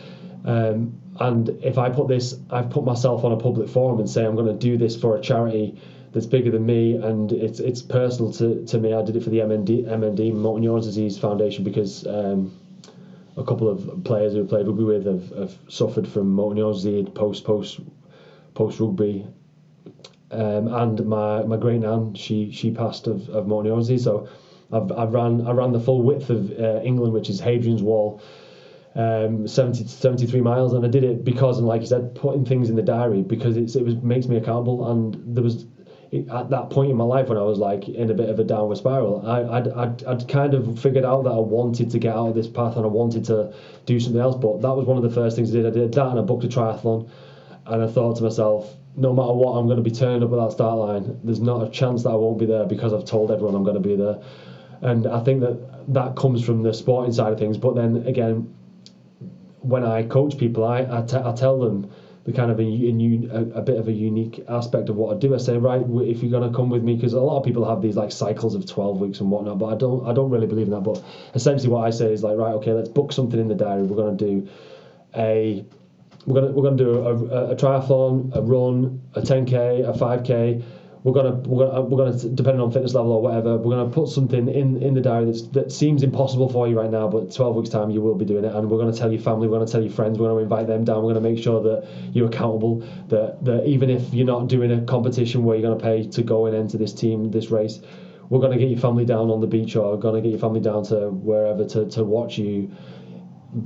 [0.46, 4.26] Um, and if I put this, I've put myself on a public forum and say
[4.26, 5.80] I'm going to do this for a charity
[6.12, 8.94] that's bigger than me and it's it's personal to, to me.
[8.94, 12.58] I did it for the MND MND Motor Neurons Disease Foundation because um,
[13.38, 17.08] a couple of players who played rugby with have, have suffered from motor neurons disease
[17.14, 17.80] post post
[18.54, 19.26] post rugby.
[20.32, 24.04] Um, and my, my great nan, she she passed of, of neurons.
[24.04, 24.28] So
[24.72, 28.22] I've, I've ran I ran the full width of uh, England, which is Hadrian's Wall,
[28.96, 32.70] um, 70 73 miles, and I did it because, and like you said, putting things
[32.70, 34.90] in the diary because it's, it was makes me accountable.
[34.92, 35.66] And there was
[36.12, 38.44] at that point in my life when I was like in a bit of a
[38.44, 42.16] downward spiral, I, I'd, I'd, I'd kind of figured out that I wanted to get
[42.16, 43.54] out of this path and I wanted to
[43.86, 44.36] do something else.
[44.36, 45.66] But that was one of the first things I did.
[45.68, 47.08] I did that and I booked a triathlon,
[47.70, 50.36] and I thought to myself, no matter what, I'm going to be turning up at
[50.38, 51.20] that start line.
[51.24, 53.82] There's not a chance that I won't be there because I've told everyone I'm going
[53.82, 54.22] to be there.
[54.82, 57.58] And I think that that comes from the sporting side of things.
[57.58, 58.54] But then again,
[59.62, 61.92] when I coach people, I, I, t- I tell them
[62.26, 65.34] the kind of a, a, a, bit of a unique aspect of what I do.
[65.34, 67.68] I say, right, if you're going to come with me, because a lot of people
[67.68, 70.48] have these like cycles of 12 weeks and whatnot, but I don't, I don't really
[70.48, 70.82] believe in that.
[70.82, 71.04] But
[71.34, 73.84] essentially, what I say is like, right, okay, let's book something in the diary.
[73.84, 74.50] We're going to do
[75.16, 75.66] a,
[76.26, 80.64] we're to, we're to do a, a triathlon, a run, a 10k, a 5k
[81.04, 83.90] we're gonna we're gonna uh, we're gonna depending on fitness level or whatever, we're gonna
[83.90, 87.34] put something in in the diary that's, that seems impossible for you right now, but
[87.34, 89.58] 12 weeks time you will be doing it, and we're gonna tell your family, we're
[89.58, 92.28] gonna tell your friends, we're gonna invite them down, we're gonna make sure that you're
[92.28, 96.22] accountable, that that even if you're not doing a competition where you're gonna pay to
[96.22, 97.80] go and enter this team, this race,
[98.30, 100.84] we're gonna get your family down on the beach or gonna get your family down
[100.84, 102.70] to wherever to to watch you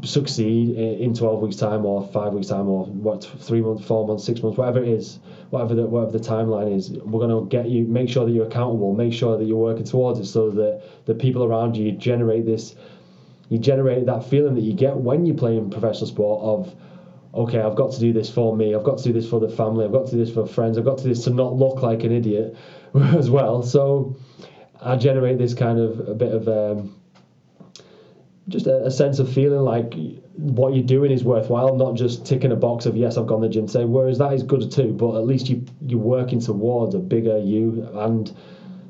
[0.03, 4.23] succeed in 12 weeks time or five weeks time or what three months four months
[4.23, 5.19] six months whatever it is
[5.49, 8.47] whatever the whatever the timeline is we're going to get you make sure that you're
[8.47, 12.45] accountable make sure that you're working towards it so that the people around you generate
[12.45, 12.75] this
[13.49, 16.75] you generate that feeling that you get when you play in professional sport of
[17.33, 19.49] okay I've got to do this for me I've got to do this for the
[19.49, 21.55] family I've got to do this for friends I've got to do this to not
[21.55, 22.55] look like an idiot
[22.95, 23.63] as well.
[23.63, 24.15] So
[24.81, 26.95] I generate this kind of a bit of um,
[28.49, 29.93] just a, a, sense of feeling like
[30.35, 33.47] what you're doing is worthwhile, not just ticking a box of yes, I've gone to
[33.47, 33.85] the gym today.
[33.85, 37.87] Whereas that is good too, but at least you you're working towards a bigger you
[37.93, 38.35] and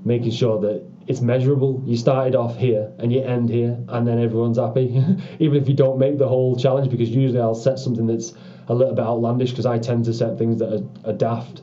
[0.03, 1.83] making sure that it's measurable.
[1.85, 5.03] You started off here and you end here, and then everyone's happy,
[5.39, 6.89] even if you don't make the whole challenge.
[6.89, 8.33] Because usually I'll set something that's
[8.69, 11.61] a little bit outlandish because I tend to set things that are, are daft.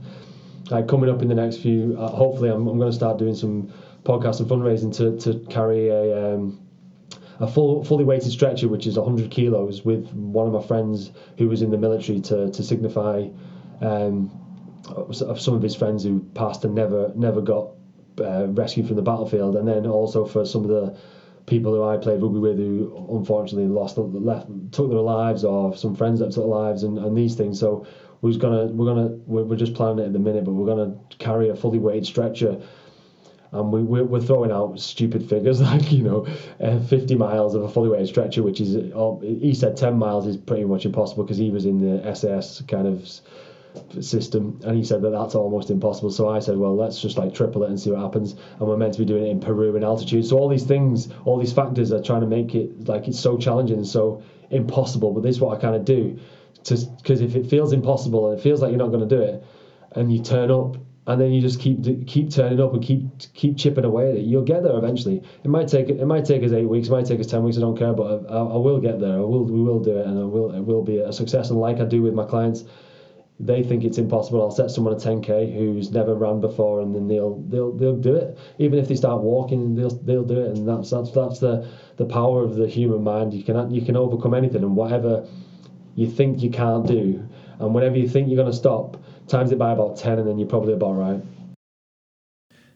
[0.70, 3.34] Like coming up in the next few, uh, hopefully I'm, I'm going to start doing
[3.34, 3.72] some
[4.04, 6.34] podcasts and fundraising to to carry a.
[6.34, 6.69] Um,
[7.40, 11.48] a full, fully weighted stretcher, which is 100 kilos, with one of my friends who
[11.48, 13.26] was in the military to, to signify
[13.80, 14.30] um,
[15.12, 17.70] some of his friends who passed and never never got
[18.20, 20.98] uh, rescued from the battlefield, and then also for some of the
[21.46, 25.94] people who I played rugby with who unfortunately lost left took their lives, or some
[25.94, 27.58] friends that took their lives, and, and these things.
[27.58, 27.86] So
[28.20, 30.94] we're gonna we're gonna we're, we're just planning it at the minute, but we're gonna
[31.18, 32.60] carry a fully weighted stretcher
[33.52, 36.26] and we, we're, we're throwing out stupid figures like you know
[36.60, 40.26] uh, 50 miles of a fully weighted stretcher which is uh, he said 10 miles
[40.26, 43.08] is pretty much impossible because he was in the SAS kind of
[44.00, 46.10] system and he said that that's almost impossible.
[46.10, 48.32] So I said well let's just like triple it and see what happens.
[48.32, 50.26] And we're meant to be doing it in Peru in altitude.
[50.26, 53.36] So all these things all these factors are trying to make it like it's so
[53.36, 55.12] challenging and so impossible.
[55.12, 56.18] But this is what I kind of do
[56.62, 59.44] because if it feels impossible and it feels like you're not going to do it
[59.92, 60.76] and you turn up
[61.06, 64.20] and then you just keep keep turning up and keep keep chipping away at it.
[64.20, 65.22] You'll get there eventually.
[65.42, 67.56] It might take it might take us eight weeks, it might take us ten weeks.
[67.56, 69.14] I don't care, but I, I will get there.
[69.16, 71.50] I will we will do it, and I will it will be a success.
[71.50, 72.64] And like I do with my clients,
[73.38, 74.42] they think it's impossible.
[74.42, 78.14] I'll set someone a 10k who's never ran before, and then they'll they'll they'll do
[78.14, 78.38] it.
[78.58, 82.04] Even if they start walking, they'll they'll do it, and that's that's that's the the
[82.04, 83.32] power of the human mind.
[83.32, 85.26] You can you can overcome anything, and whatever
[85.94, 87.26] you think you can't do,
[87.58, 88.98] and whenever you think you're going to stop
[89.30, 91.22] times it by about 10 and then you're probably about right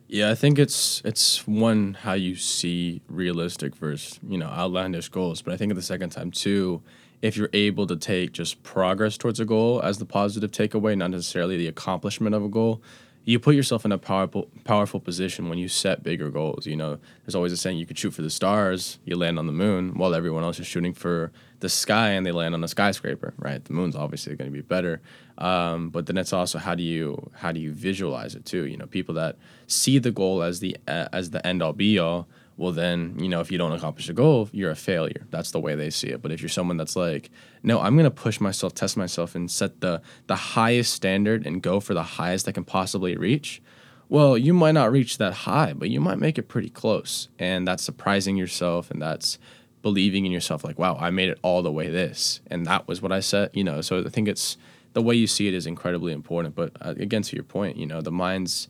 [0.06, 5.42] yeah i think it's it's one how you see realistic versus you know outlandish goals
[5.42, 6.82] but i think at the second time too
[7.22, 11.10] if you're able to take just progress towards a goal as the positive takeaway not
[11.10, 12.82] necessarily the accomplishment of a goal
[13.24, 16.66] you put yourself in a powerful powerful position when you set bigger goals.
[16.66, 19.46] You know, there's always a saying you could shoot for the stars, you land on
[19.46, 22.68] the moon, while everyone else is shooting for the sky and they land on a
[22.68, 23.32] skyscraper.
[23.38, 25.00] Right, the moon's obviously going to be better,
[25.38, 28.66] um, but then it's also how do you how do you visualize it too?
[28.66, 32.28] You know, people that see the goal as the as the end all be all
[32.56, 35.26] well then you know if you don't accomplish a goal you're a failure.
[35.30, 36.22] That's the way they see it.
[36.22, 37.30] But if you're someone that's like
[37.62, 41.80] no i'm to push myself test myself and set the the highest standard and go
[41.80, 43.62] for the highest i can possibly reach
[44.08, 47.28] well you might not reach that high but you might make it pretty close.
[47.38, 49.38] And that's surprising yourself and that's
[49.82, 52.40] believing in yourself like wow i made it all the way this.
[52.46, 54.56] And that was what i said you know so i think it's
[54.94, 57.86] the way you see it is incredibly important but uh, again to your point you
[57.86, 58.68] know the mind's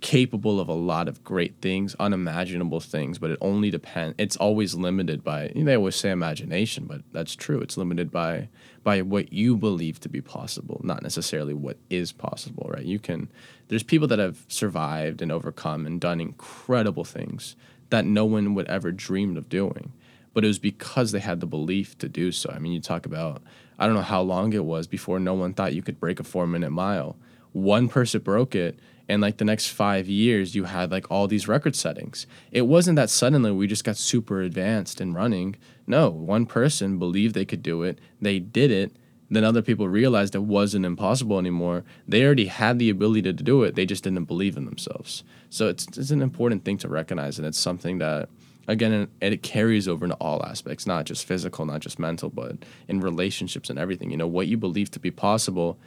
[0.00, 4.14] capable of a lot of great things, unimaginable things, but it only depends.
[4.18, 5.50] It's always limited by.
[5.54, 7.60] You know, they always say imagination, but that's true.
[7.60, 8.48] It's limited by
[8.84, 12.70] by what you believe to be possible, not necessarily what is possible.
[12.72, 12.84] Right?
[12.84, 13.28] You can.
[13.68, 17.56] There's people that have survived and overcome and done incredible things
[17.90, 19.92] that no one would ever dreamed of doing,
[20.32, 22.52] but it was because they had the belief to do so.
[22.54, 23.42] I mean, you talk about.
[23.78, 26.24] I don't know how long it was before no one thought you could break a
[26.24, 27.16] four minute mile.
[27.52, 31.48] One person broke it and like the next five years you had like all these
[31.48, 32.26] record settings.
[32.50, 35.56] It wasn't that suddenly we just got super advanced in running.
[35.86, 38.92] No one person believed they could do it they did it
[39.30, 41.84] then other people realized it wasn't impossible anymore.
[42.06, 45.22] They already had the ability to do it they just didn't believe in themselves.
[45.50, 48.28] So it's, it's an important thing to recognize and it's something that
[48.68, 52.56] again and it carries over into all aspects not just physical not just mental but
[52.86, 55.78] in relationships and everything you know what you believe to be possible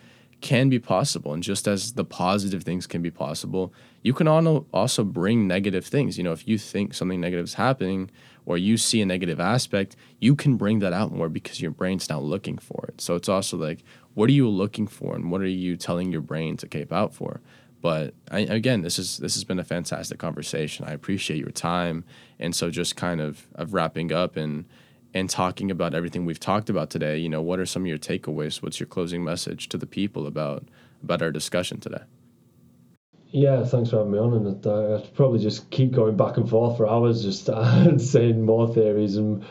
[0.41, 1.33] can be possible.
[1.33, 6.17] And just as the positive things can be possible, you can also bring negative things.
[6.17, 8.09] You know, if you think something negative is happening
[8.45, 12.09] or you see a negative aspect, you can bring that out more because your brain's
[12.09, 12.99] now looking for it.
[12.99, 13.83] So it's also like,
[14.15, 17.13] what are you looking for and what are you telling your brain to cape out
[17.13, 17.39] for?
[17.81, 20.85] But I, again, this is this has been a fantastic conversation.
[20.87, 22.03] I appreciate your time,
[22.41, 24.65] and so just kind of of wrapping up and
[25.13, 27.97] and talking about everything we've talked about today, you know, what are some of your
[27.97, 28.61] takeaways?
[28.63, 30.63] What's your closing message to the people about
[31.03, 32.03] about our discussion today?
[33.31, 36.77] Yeah, thanks for having me on, and I'd probably just keep going back and forth
[36.77, 37.49] for hours, just
[38.11, 39.45] saying more theories and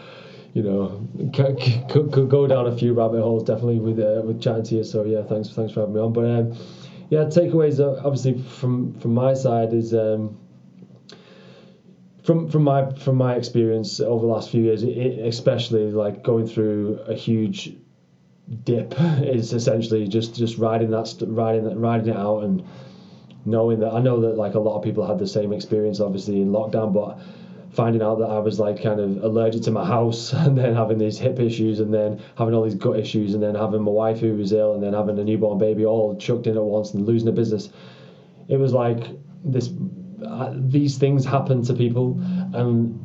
[0.52, 4.74] you know could go down a few rabbit holes definitely with uh, with chatting to
[4.76, 4.84] you.
[4.84, 6.12] So yeah, thanks thanks for having me on.
[6.12, 6.58] But um,
[7.10, 9.92] yeah, takeaways uh, obviously from from my side is.
[9.92, 10.38] Um,
[12.22, 16.46] from from my from my experience over the last few years, it, especially like going
[16.46, 17.76] through a huge
[18.64, 22.64] dip is essentially just just riding that riding that riding it out and
[23.44, 26.40] knowing that I know that like a lot of people had the same experience obviously
[26.40, 27.18] in lockdown, but
[27.72, 30.98] finding out that I was like kind of allergic to my house and then having
[30.98, 34.20] these hip issues and then having all these gut issues and then having my wife
[34.20, 37.06] who was ill and then having a newborn baby all chucked in at once and
[37.06, 37.70] losing a business.
[38.48, 39.04] It was like
[39.44, 39.70] this
[40.40, 42.18] uh, these things happen to people,
[42.54, 42.98] and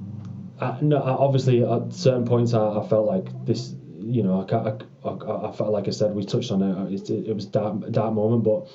[0.61, 3.75] I, no, obviously at certain points I, I, felt like this.
[3.99, 7.09] You know, I, I, I, felt like I said we touched on it.
[7.09, 8.69] It, it was dark, dark moment, but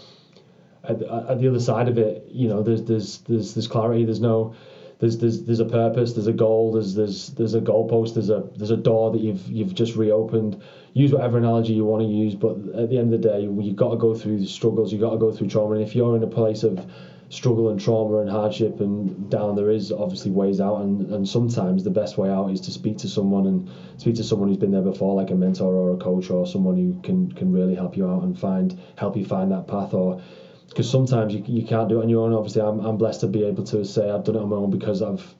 [0.84, 4.04] at, at the other side of it, you know, there's there's there's there's clarity.
[4.04, 4.54] There's no
[4.98, 8.46] there's there's there's a purpose, there's a goal, there's there's there's a goalpost, there's a
[8.56, 10.62] there's a door that you've you've just reopened.
[10.92, 13.76] Use whatever analogy you want to use, but at the end of the day, you've
[13.76, 16.14] got to go through the struggles, you've got to go through trauma, and if you're
[16.16, 16.84] in a place of
[17.30, 20.82] struggle and trauma and hardship and down there is obviously ways out.
[20.82, 24.24] And, and sometimes the best way out is to speak to someone and speak to
[24.24, 27.30] someone who's been there before like a mentor or a coach or someone who can
[27.32, 29.94] can really help you out and find help you find that path.
[29.94, 30.20] Or
[30.68, 32.32] because sometimes you, you can't do it on your own.
[32.32, 34.70] Obviously I'm, I'm blessed to be able to say I've done it on my own
[34.70, 35.34] because I've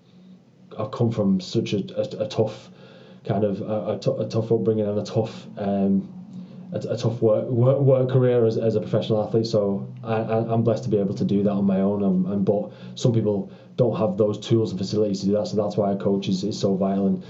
[0.78, 2.70] I've come from such a, a, a tough
[3.24, 6.19] kind of a, a, t- a tough upbringing and a tough um,
[6.72, 9.46] a, a tough work, work, work career as, as a professional athlete.
[9.46, 10.20] So I,
[10.52, 12.02] am blessed to be able to do that on my own.
[12.02, 15.46] And, and but some people don't have those tools and facilities to do that.
[15.46, 17.06] So that's why a coach is, is so vital.
[17.06, 17.24] And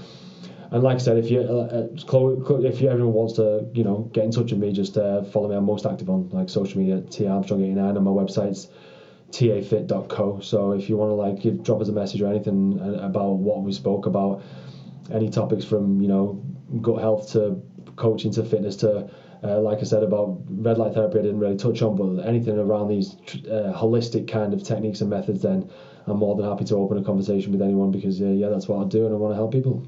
[0.71, 4.09] and like I said, if you uh, uh if you everyone wants to you know
[4.13, 5.55] get in touch with me, just uh, follow me.
[5.55, 8.69] I'm most active on like social media, T Armstrong 89, and my website's
[9.31, 10.39] tafit.co.
[10.39, 13.33] So if you want to like give drop us a message or anything uh, about
[13.33, 14.43] what we spoke about,
[15.11, 16.41] any topics from you know
[16.81, 17.61] gut health to
[17.97, 19.09] coaching to fitness to
[19.43, 22.59] uh, like I said about red light therapy, I didn't really touch on, but anything
[22.59, 23.15] around these
[23.47, 25.69] uh, holistic kind of techniques and methods, then
[26.05, 28.85] I'm more than happy to open a conversation with anyone because uh, yeah, that's what
[28.85, 29.85] I do, and I want to help people.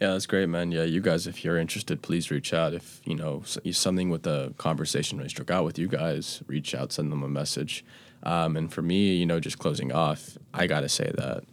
[0.00, 0.72] Yeah, that's great, man.
[0.72, 2.72] Yeah, you guys, if you're interested, please reach out.
[2.72, 6.92] If you know something with the conversation really struck out with you guys, reach out,
[6.92, 7.84] send them a message.
[8.22, 11.44] Um, and for me, you know, just closing off, I gotta say that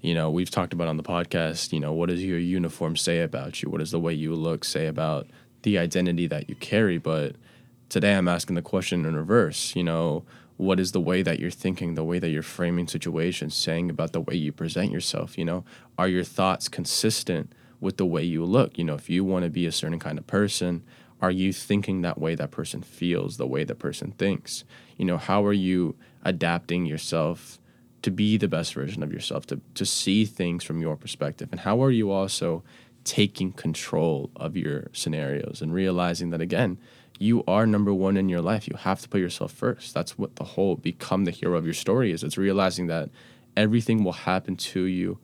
[0.00, 3.20] you know we've talked about on the podcast you know what does your uniform say
[3.20, 5.28] about you what does the way you look say about
[5.62, 6.98] the identity that you carry.
[6.98, 7.36] But
[7.88, 9.74] today I'm asking the question in reverse.
[9.76, 10.24] You know,
[10.56, 14.12] what is the way that you're thinking, the way that you're framing situations, saying about
[14.12, 15.36] the way you present yourself?
[15.38, 15.64] You know,
[15.98, 18.78] are your thoughts consistent with the way you look?
[18.78, 20.84] You know, if you want to be a certain kind of person,
[21.20, 24.64] are you thinking that way that person feels, the way that person thinks?
[24.96, 27.58] You know, how are you adapting yourself
[28.02, 31.48] to be the best version of yourself, to, to see things from your perspective?
[31.52, 32.64] And how are you also
[33.04, 36.78] taking control of your scenarios and realizing that again
[37.18, 40.36] you are number one in your life you have to put yourself first that's what
[40.36, 43.08] the whole become the hero of your story is it's realizing that
[43.56, 45.18] everything will happen to you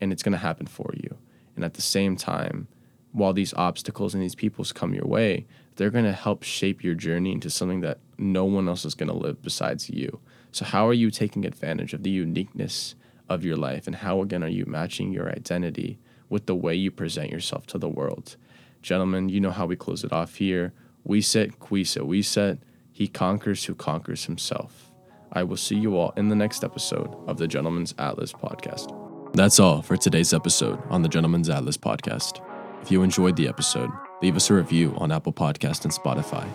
[0.00, 1.16] and it's going to happen for you
[1.56, 2.68] And at the same time,
[3.12, 5.46] while these obstacles and these peoples come your way,
[5.76, 9.08] they're going to help shape your journey into something that no one else is going
[9.08, 10.20] to live besides you.
[10.52, 12.94] So, how are you taking advantage of the uniqueness
[13.28, 13.86] of your life?
[13.86, 15.98] And how, again, are you matching your identity
[16.28, 18.36] with the way you present yourself to the world?
[18.82, 20.72] Gentlemen, you know how we close it off here.
[21.06, 22.58] Vincit, qui se vincit.
[22.92, 24.90] He conquers who conquers himself.
[25.32, 28.92] I will see you all in the next episode of the Gentleman's Atlas podcast.
[29.34, 32.40] That's all for today's episode on the Gentleman's Atlas podcast.
[32.80, 33.90] If you enjoyed the episode,
[34.22, 36.48] leave us a review on Apple Podcast and Spotify,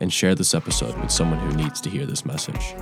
[0.00, 2.74] and share this episode with someone who needs to hear this message.